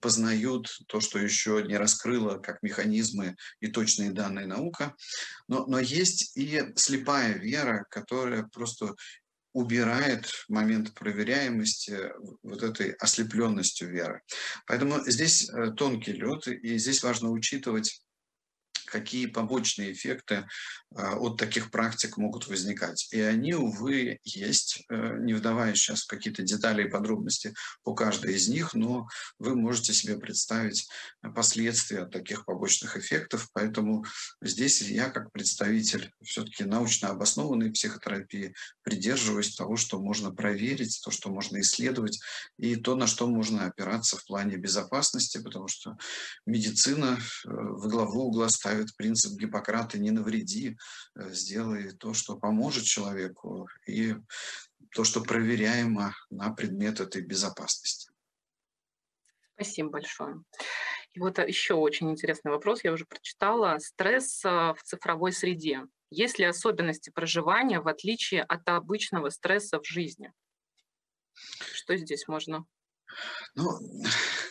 познают 0.00 0.68
то, 0.86 1.00
что 1.00 1.18
еще 1.18 1.62
не 1.66 1.76
раскрыло 1.76 2.38
как 2.38 2.62
механизмы 2.62 3.36
и 3.60 3.68
точные 3.68 4.10
данные 4.10 4.46
наука, 4.46 4.94
но, 5.48 5.66
но 5.66 5.78
есть 5.78 6.36
и 6.36 6.72
слепая 6.76 7.34
вера, 7.34 7.86
которая 7.90 8.44
просто 8.44 8.94
убирает 9.52 10.30
момент 10.48 10.94
проверяемости 10.94 11.96
вот 12.42 12.62
этой 12.62 12.92
ослепленностью 12.92 13.90
веры. 13.90 14.22
Поэтому 14.66 15.00
здесь 15.06 15.48
э, 15.48 15.72
тонкий 15.72 16.12
лед, 16.12 16.46
и 16.46 16.78
здесь 16.78 17.02
важно 17.02 17.30
учитывать 17.30 18.00
какие 18.90 19.26
побочные 19.26 19.92
эффекты 19.92 20.46
а, 20.94 21.16
от 21.16 21.36
таких 21.36 21.70
практик 21.70 22.16
могут 22.16 22.48
возникать. 22.48 23.08
И 23.12 23.20
они, 23.20 23.54
увы, 23.54 24.18
есть, 24.24 24.84
э, 24.88 25.18
не 25.20 25.34
вдаваясь 25.34 25.78
сейчас 25.78 26.02
в 26.02 26.08
какие-то 26.08 26.42
детали 26.42 26.86
и 26.86 26.90
подробности 26.90 27.54
по 27.84 27.94
каждой 27.94 28.34
из 28.34 28.48
них, 28.48 28.74
но 28.74 29.08
вы 29.38 29.54
можете 29.54 29.94
себе 29.94 30.18
представить 30.18 30.88
последствия 31.34 32.06
таких 32.06 32.44
побочных 32.44 32.96
эффектов. 32.96 33.48
Поэтому 33.52 34.04
здесь 34.42 34.82
я, 34.82 35.10
как 35.10 35.30
представитель 35.30 36.12
все-таки 36.22 36.64
научно 36.64 37.10
обоснованной 37.10 37.70
психотерапии, 37.70 38.54
придерживаюсь 38.82 39.54
того, 39.54 39.76
что 39.76 40.00
можно 40.00 40.32
проверить, 40.32 41.00
то, 41.04 41.10
что 41.10 41.30
можно 41.30 41.60
исследовать, 41.60 42.20
и 42.58 42.74
то, 42.76 42.96
на 42.96 43.06
что 43.06 43.28
можно 43.28 43.66
опираться 43.66 44.16
в 44.16 44.24
плане 44.24 44.56
безопасности, 44.56 45.38
потому 45.38 45.68
что 45.68 45.96
медицина 46.46 47.18
э, 47.18 47.48
в 47.48 47.88
главу 47.88 48.24
угла 48.24 48.48
ставит 48.48 48.79
принцип 48.96 49.38
Гиппократа 49.38 49.98
«не 49.98 50.10
навреди», 50.10 50.76
Э, 51.16 51.30
сделай 51.32 51.92
то, 51.92 52.14
что 52.14 52.36
поможет 52.36 52.84
человеку, 52.84 53.68
и 53.86 54.14
то, 54.92 55.04
что 55.04 55.20
проверяемо 55.22 56.14
на 56.30 56.50
предмет 56.50 57.00
этой 57.00 57.22
безопасности. 57.22 58.10
Спасибо 59.54 59.90
большое. 59.90 60.42
И 61.12 61.20
вот 61.20 61.38
еще 61.38 61.74
очень 61.74 62.10
интересный 62.10 62.52
вопрос, 62.52 62.84
я 62.84 62.92
уже 62.92 63.04
прочитала. 63.04 63.78
Стресс 63.78 64.44
э, 64.44 64.48
в 64.48 64.78
цифровой 64.84 65.32
среде. 65.32 65.82
Есть 66.10 66.38
ли 66.38 66.44
особенности 66.44 67.10
проживания 67.10 67.80
в 67.80 67.88
отличие 67.88 68.42
от 68.42 68.68
обычного 68.68 69.30
стресса 69.30 69.80
в 69.80 69.86
жизни? 69.86 70.32
Что 71.72 71.96
здесь 71.96 72.26
можно 72.26 72.64
ну, 73.54 73.68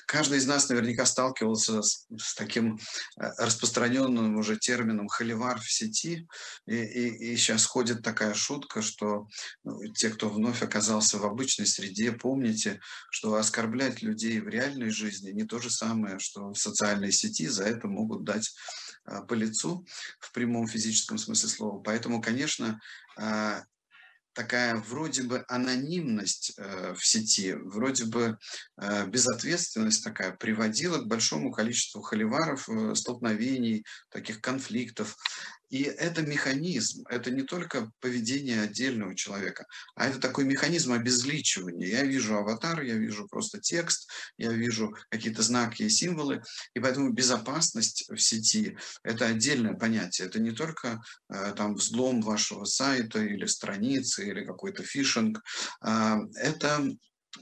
каждый 0.10 0.39
из 0.39 0.47
нас 0.47 0.68
наверняка 0.70 1.05
сталкивался 1.05 1.84
с, 1.84 2.07
с 2.18 2.34
таким 2.34 2.78
э, 2.78 3.30
распространенным 3.38 4.38
уже 4.38 4.57
термином 4.57 5.07
холивар 5.07 5.60
в 5.60 5.72
сети. 5.72 6.28
И, 6.66 6.76
и, 6.76 7.32
и 7.32 7.38
сейчас 7.38 7.66
ходит 7.66 8.01
такая 8.01 8.34
шутка, 8.34 8.82
что 8.82 9.28
ну, 9.64 9.80
те, 9.93 10.10
кто 10.10 10.30
вновь 10.30 10.64
оказался 10.64 11.20
в 11.20 11.26
обычной 11.26 11.68
среде, 11.68 12.12
помните, 12.12 12.80
что 13.12 13.36
оскорблять 13.36 14.01
людей 14.01 14.39
в 14.39 14.47
реальной 14.47 14.89
жизни 14.89 15.30
не 15.30 15.43
то 15.43 15.60
же 15.60 15.70
самое, 15.70 16.18
что 16.18 16.53
в 16.53 16.57
социальной 16.57 17.12
сети. 17.12 17.47
За 17.47 17.66
это 17.66 17.88
могут 17.88 18.24
дать 18.24 18.51
а, 19.05 19.22
по 19.22 19.36
лицу 19.36 19.86
в 20.20 20.32
прямом 20.32 20.68
физическом 20.68 21.20
смысле 21.20 21.49
слова. 21.49 21.84
Поэтому, 21.84 22.20
конечно, 22.20 22.80
а, 23.16 23.62
такая 24.39 24.77
вроде 24.77 25.23
бы 25.23 25.43
анонимность 25.49 26.53
э, 26.57 26.93
в 26.93 27.05
сети, 27.05 27.55
вроде 27.55 28.05
бы 28.05 28.37
э, 28.81 29.05
безответственность 29.05 30.01
такая 30.01 30.31
приводила 30.31 30.99
к 30.99 31.07
большому 31.07 31.51
количеству 31.51 32.01
холиваров, 32.01 32.69
э, 32.69 32.95
столкновений, 32.95 33.83
таких 34.09 34.39
конфликтов. 34.39 35.17
И 35.70 35.84
это 35.84 36.24
механизм, 36.24 37.03
это 37.09 37.32
не 37.32 37.43
только 37.43 37.91
поведение 37.99 38.61
отдельного 38.61 39.15
человека, 39.15 39.65
а 39.95 40.07
это 40.07 40.20
такой 40.20 40.45
механизм 40.45 40.93
обезличивания. 40.93 41.88
Я 41.88 42.03
вижу 42.03 42.36
аватар, 42.36 42.82
я 42.82 42.95
вижу 42.95 43.28
просто 43.28 43.59
текст, 43.59 44.09
я 44.38 44.51
вижу 44.51 44.95
какие-то 45.09 45.43
знаки 45.43 45.84
и 45.84 45.89
символы, 45.89 46.41
и 46.74 46.80
поэтому 46.80 47.11
безопасность 47.11 48.09
в 48.09 48.17
сети– 48.17 48.78
это 49.03 49.28
отдельное 49.28 49.76
понятие. 49.76 50.28
Это 50.28 50.39
не 50.39 50.51
только 50.51 51.01
э, 51.30 51.53
там 51.55 51.76
взлом 51.76 52.22
вашего 52.22 52.65
сайта 52.65 53.20
или 53.20 53.45
страницы, 53.45 54.28
или 54.28 54.45
какой-то 54.45 54.84
фишинг. 54.84 55.39
Э, 55.86 56.17
это 56.36 56.89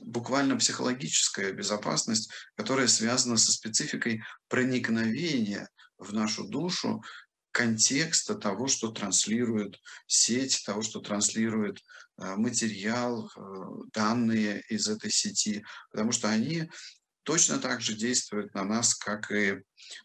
буквально 0.02 0.58
психологическая 0.58 1.54
безопасность, 1.54 2.30
которая 2.56 2.88
связана 2.88 3.38
со 3.38 3.52
спецификой 3.52 4.22
проникновения 4.50 5.70
в 5.98 6.14
нашу 6.14 6.44
душу 6.44 7.02
контекста 7.58 8.36
того, 8.36 8.68
что 8.68 8.92
транслирует 8.92 9.82
сеть, 10.06 10.64
того, 10.64 10.84
что 10.84 11.00
транслирует 11.00 11.80
э, 12.20 12.36
материал, 12.36 13.32
э, 13.36 13.40
данные 13.94 14.64
из 14.70 14.88
этой 14.88 15.10
сети, 15.10 15.66
потому 15.90 16.12
что 16.12 16.30
они 16.30 16.70
точно 17.24 17.58
так 17.58 17.82
же 17.82 17.96
действуют 17.96 18.54
на 18.54 18.64
нас, 18.64 18.94
как 18.94 19.32
и 19.32 19.56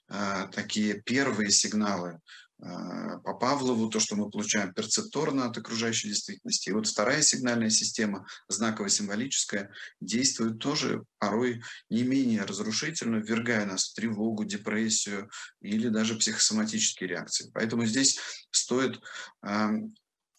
э, 0.09 0.49
такие 0.51 1.03
первые 1.03 1.51
сигналы 1.51 2.21
по 2.63 3.35
Павлову, 3.35 3.89
то, 3.89 3.99
что 3.99 4.15
мы 4.15 4.31
получаем 4.31 4.73
перцепторно 4.73 5.47
от 5.47 5.59
окружающей 5.59 6.09
действительности. 6.09 6.69
И 6.69 6.73
вот 6.73 6.87
вторая 6.87 7.21
сигнальная 7.21 7.71
система, 7.71 8.25
знаково-символическая, 8.49 9.73
действует 10.01 10.61
тоже 10.61 11.03
порой 11.19 11.63
не 11.91 12.05
менее 12.05 12.43
разрушительно, 12.43 13.17
ввергая 13.17 13.67
нас 13.67 13.91
в 13.91 13.95
тревогу, 13.95 14.45
депрессию 14.45 15.29
или 15.61 15.89
даже 15.89 16.15
психосоматические 16.15 17.09
реакции. 17.09 17.51
Поэтому 17.53 17.85
здесь 17.85 18.19
стоит 18.53 19.01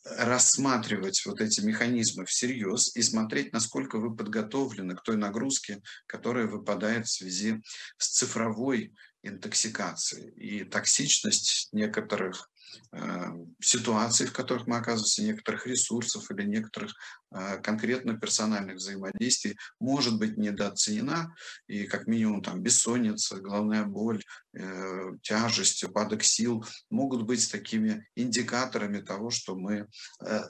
рассматривать 0.06 1.26
вот 1.26 1.42
эти 1.42 1.62
механизмы 1.62 2.26
всерьез 2.26 2.96
и 2.96 3.02
смотреть, 3.02 3.54
насколько 3.54 4.00
вы 4.00 4.16
подготовлены 4.16 4.96
к 4.96 5.04
той 5.04 5.18
нагрузке, 5.18 5.82
которая 6.08 6.48
выпадает 6.48 7.08
в 7.08 7.12
связи 7.12 7.62
с 7.98 8.10
цифровой 8.10 8.94
интоксикации 9.24 10.32
и 10.32 10.64
токсичность 10.64 11.70
некоторых 11.72 12.50
э, 12.92 13.32
ситуаций, 13.62 14.28
в 14.28 14.34
которых 14.34 14.68
мы 14.68 14.78
оказываемся, 14.78 15.24
некоторых 15.24 15.66
ресурсов 15.66 16.30
или 16.32 16.44
некоторых 16.44 16.94
конкретно 17.64 18.18
персональных 18.18 18.76
взаимодействий 18.76 19.58
может 19.80 20.18
быть 20.20 20.38
недооценена, 20.38 21.36
и 21.68 21.86
как 21.86 22.08
минимум 22.08 22.42
там 22.42 22.62
бессонница, 22.62 23.38
головная 23.38 23.86
боль, 23.86 24.22
э, 24.54 25.12
тяжесть, 25.22 25.84
упадок 25.84 26.24
сил 26.24 26.64
могут 26.90 27.24
быть 27.24 27.52
такими 27.52 28.08
индикаторами 28.16 29.02
того, 29.02 29.30
что 29.30 29.56
мы 29.56 29.88
э, 30.22 30.42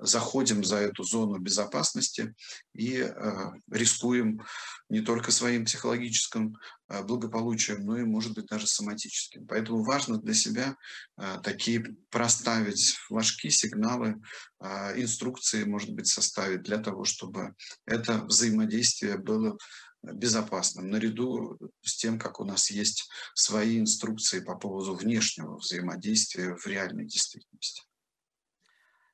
заходим 0.00 0.64
за 0.64 0.76
эту 0.76 1.04
зону 1.04 1.38
безопасности 1.38 2.34
и 2.74 2.98
э, 2.98 3.50
рискуем 3.70 4.42
не 4.88 5.00
только 5.00 5.32
своим 5.32 5.64
психологическим 5.64 6.56
э, 6.88 7.02
благополучием, 7.02 7.84
но 7.84 7.98
и, 7.98 8.04
может 8.04 8.34
быть, 8.34 8.46
даже 8.46 8.66
соматическим. 8.66 9.46
Поэтому 9.46 9.82
важно 9.82 10.18
для 10.18 10.34
себя 10.34 10.76
э, 11.18 11.38
такие 11.42 11.96
проставить 12.10 12.92
флажки, 13.06 13.50
сигналы, 13.50 14.20
э, 14.60 15.00
инструкции, 15.00 15.64
может 15.64 15.90
быть, 15.90 16.06
составить 16.26 16.62
для 16.62 16.78
того, 16.78 17.04
чтобы 17.04 17.54
это 17.86 18.24
взаимодействие 18.24 19.16
было 19.16 19.56
безопасным, 20.02 20.90
наряду 20.90 21.58
с 21.82 21.96
тем, 21.96 22.18
как 22.18 22.40
у 22.40 22.44
нас 22.44 22.70
есть 22.70 23.08
свои 23.34 23.80
инструкции 23.80 24.40
по 24.40 24.56
поводу 24.56 24.94
внешнего 24.94 25.56
взаимодействия 25.56 26.56
в 26.56 26.66
реальной 26.66 27.06
действительности. 27.06 27.82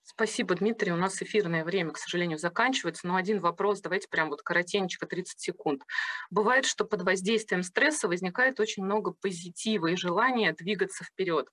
Спасибо, 0.04 0.54
Дмитрий. 0.54 0.92
У 0.92 0.96
нас 0.96 1.22
эфирное 1.22 1.64
время, 1.64 1.92
к 1.92 1.98
сожалению, 1.98 2.38
заканчивается, 2.38 3.06
но 3.06 3.16
один 3.16 3.40
вопрос, 3.40 3.80
давайте 3.80 4.08
прям 4.08 4.28
вот 4.28 4.42
коротенько, 4.42 5.06
30 5.06 5.40
секунд. 5.40 5.82
Бывает, 6.30 6.66
что 6.66 6.84
под 6.84 7.02
воздействием 7.02 7.62
стресса 7.62 8.08
возникает 8.08 8.60
очень 8.60 8.84
много 8.84 9.12
позитива 9.12 9.86
и 9.86 9.96
желания 9.96 10.52
двигаться 10.52 11.04
вперед. 11.04 11.48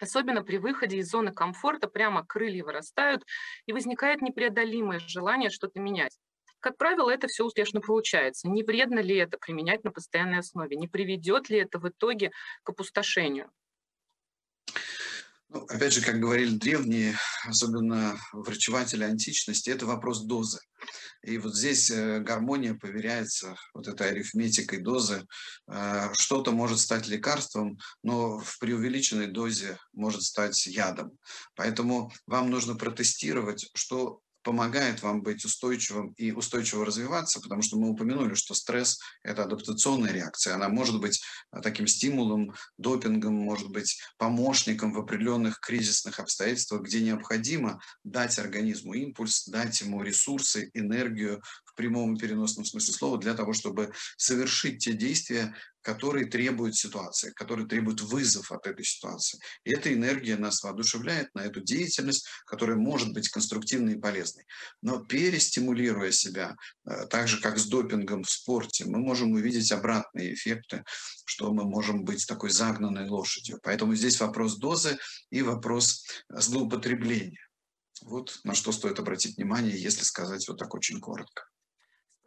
Особенно 0.00 0.42
при 0.42 0.58
выходе 0.58 0.98
из 0.98 1.08
зоны 1.10 1.32
комфорта 1.32 1.88
прямо 1.88 2.24
крылья 2.24 2.64
вырастают, 2.64 3.24
и 3.66 3.72
возникает 3.72 4.22
непреодолимое 4.22 5.00
желание 5.00 5.50
что-то 5.50 5.80
менять. 5.80 6.18
Как 6.60 6.76
правило, 6.76 7.10
это 7.10 7.28
все 7.28 7.44
успешно 7.44 7.80
получается. 7.80 8.48
Не 8.48 8.62
вредно 8.62 8.98
ли 9.00 9.16
это 9.16 9.38
применять 9.38 9.84
на 9.84 9.92
постоянной 9.92 10.38
основе? 10.38 10.76
Не 10.76 10.88
приведет 10.88 11.48
ли 11.50 11.58
это 11.58 11.78
в 11.78 11.88
итоге 11.88 12.32
к 12.64 12.70
опустошению? 12.70 13.50
Ну, 15.50 15.60
опять 15.68 15.94
же, 15.94 16.02
как 16.02 16.20
говорили 16.20 16.56
древние, 16.56 17.16
особенно 17.44 18.18
врачеватели 18.32 19.04
античности, 19.04 19.70
это 19.70 19.86
вопрос 19.86 20.24
дозы. 20.24 20.60
И 21.22 21.38
вот 21.38 21.56
здесь 21.56 21.90
э, 21.90 22.20
гармония 22.20 22.74
поверяется 22.74 23.56
вот 23.74 23.88
этой 23.88 24.10
арифметикой 24.10 24.80
дозы. 24.80 25.26
Э, 25.66 26.10
что-то 26.12 26.52
может 26.52 26.78
стать 26.78 27.08
лекарством, 27.08 27.78
но 28.02 28.38
в 28.38 28.58
преувеличенной 28.58 29.26
дозе 29.26 29.78
может 29.92 30.22
стать 30.22 30.66
ядом. 30.66 31.12
Поэтому 31.54 32.12
вам 32.26 32.50
нужно 32.50 32.76
протестировать, 32.76 33.70
что 33.74 34.20
помогает 34.48 35.02
вам 35.02 35.20
быть 35.20 35.44
устойчивым 35.44 36.14
и 36.16 36.32
устойчиво 36.32 36.86
развиваться, 36.86 37.38
потому 37.38 37.60
что 37.60 37.76
мы 37.76 37.90
упомянули, 37.90 38.32
что 38.32 38.54
стресс– 38.54 38.98
это 39.22 39.44
адаптационная 39.44 40.10
реакция. 40.10 40.54
Она 40.54 40.70
может 40.70 41.02
быть 41.02 41.22
а, 41.50 41.60
таким 41.60 41.86
стимулом, 41.86 42.54
допингом, 42.78 43.34
может 43.34 43.68
быть 43.68 44.00
помощником 44.16 44.94
в 44.94 44.98
определенных 45.00 45.60
кризисных 45.60 46.18
обстоятельствах, 46.18 46.80
где 46.80 47.02
необходимо 47.02 47.78
дать 48.04 48.38
организму 48.38 48.94
импульс, 48.94 49.46
дать 49.48 49.82
ему 49.82 50.02
ресурсы, 50.02 50.70
энергию 50.72 51.42
прямом 51.78 52.14
и 52.14 52.18
переносном 52.18 52.64
смысле 52.64 52.92
слова 52.92 53.18
для 53.18 53.34
того, 53.34 53.52
чтобы 53.52 53.92
совершить 54.16 54.84
те 54.84 54.92
действия, 54.92 55.54
которые 55.80 56.26
требуют 56.26 56.74
ситуации, 56.74 57.30
которые 57.30 57.68
требуют 57.68 58.00
вызов 58.00 58.50
от 58.50 58.66
этой 58.66 58.84
ситуации. 58.84 59.38
И 59.64 59.70
эта 59.70 59.94
энергия 59.94 60.36
нас 60.36 60.62
воодушевляет 60.62 61.32
на 61.34 61.40
эту 61.40 61.60
деятельность, 61.60 62.28
которая 62.46 62.76
может 62.76 63.12
быть 63.12 63.28
конструктивной 63.28 63.94
и 63.94 63.98
полезной. 63.98 64.44
Но 64.82 64.98
перестимулируя 65.04 66.10
себя, 66.10 66.56
э, 66.84 67.06
так 67.06 67.28
же 67.28 67.40
как 67.40 67.58
с 67.58 67.66
допингом 67.66 68.24
в 68.24 68.30
спорте, 68.30 68.84
мы 68.84 68.98
можем 68.98 69.32
увидеть 69.32 69.70
обратные 69.70 70.34
эффекты, 70.34 70.82
что 71.24 71.52
мы 71.52 71.64
можем 71.64 72.04
быть 72.04 72.26
такой 72.26 72.50
загнанной 72.50 73.08
лошадью. 73.08 73.60
Поэтому 73.62 73.94
здесь 73.94 74.20
вопрос 74.20 74.58
дозы 74.58 74.98
и 75.30 75.42
вопрос 75.42 76.04
злоупотребления. 76.28 77.48
Вот 78.02 78.40
на 78.44 78.54
что 78.54 78.72
стоит 78.72 78.98
обратить 78.98 79.36
внимание, 79.36 79.80
если 79.80 80.04
сказать 80.04 80.46
вот 80.48 80.58
так 80.58 80.74
очень 80.74 81.00
коротко. 81.00 81.44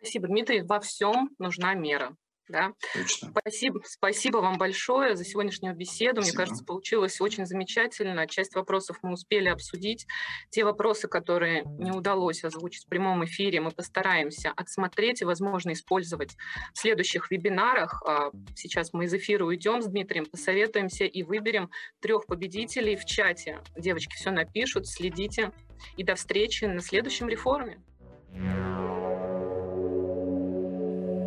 Спасибо, 0.01 0.27
Дмитрий. 0.27 0.63
Во 0.63 0.79
всем 0.79 1.29
нужна 1.37 1.75
мера. 1.75 2.15
Да? 2.49 2.73
Точно. 2.93 3.29
Спасибо, 3.39 3.81
спасибо 3.85 4.37
вам 4.37 4.57
большое 4.57 5.15
за 5.15 5.23
сегодняшнюю 5.23 5.75
беседу. 5.75 6.21
Спасибо. 6.21 6.37
Мне 6.37 6.37
кажется, 6.37 6.65
получилось 6.65 7.21
очень 7.21 7.45
замечательно. 7.45 8.27
Часть 8.27 8.55
вопросов 8.55 8.97
мы 9.03 9.13
успели 9.13 9.47
обсудить. 9.47 10.07
Те 10.49 10.65
вопросы, 10.65 11.07
которые 11.07 11.63
не 11.77 11.91
удалось 11.91 12.43
озвучить 12.43 12.85
в 12.85 12.89
прямом 12.89 13.23
эфире, 13.25 13.61
мы 13.61 13.69
постараемся 13.69 14.51
отсмотреть 14.55 15.21
и, 15.21 15.25
возможно, 15.25 15.71
использовать 15.71 16.35
в 16.73 16.79
следующих 16.79 17.29
вебинарах. 17.29 18.01
А, 18.05 18.31
сейчас 18.55 18.93
мы 18.93 19.05
из 19.05 19.13
эфира 19.13 19.45
уйдем 19.45 19.83
с 19.83 19.85
Дмитрием, 19.85 20.25
посоветуемся 20.25 21.05
и 21.05 21.21
выберем 21.21 21.69
трех 22.01 22.25
победителей 22.25 22.95
в 22.95 23.05
чате. 23.05 23.59
Девочки 23.77 24.15
все 24.15 24.31
напишут, 24.31 24.87
следите. 24.87 25.51
И 25.95 26.03
до 26.03 26.15
встречи 26.15 26.65
на 26.65 26.81
следующем 26.81 27.29
реформе. 27.29 27.81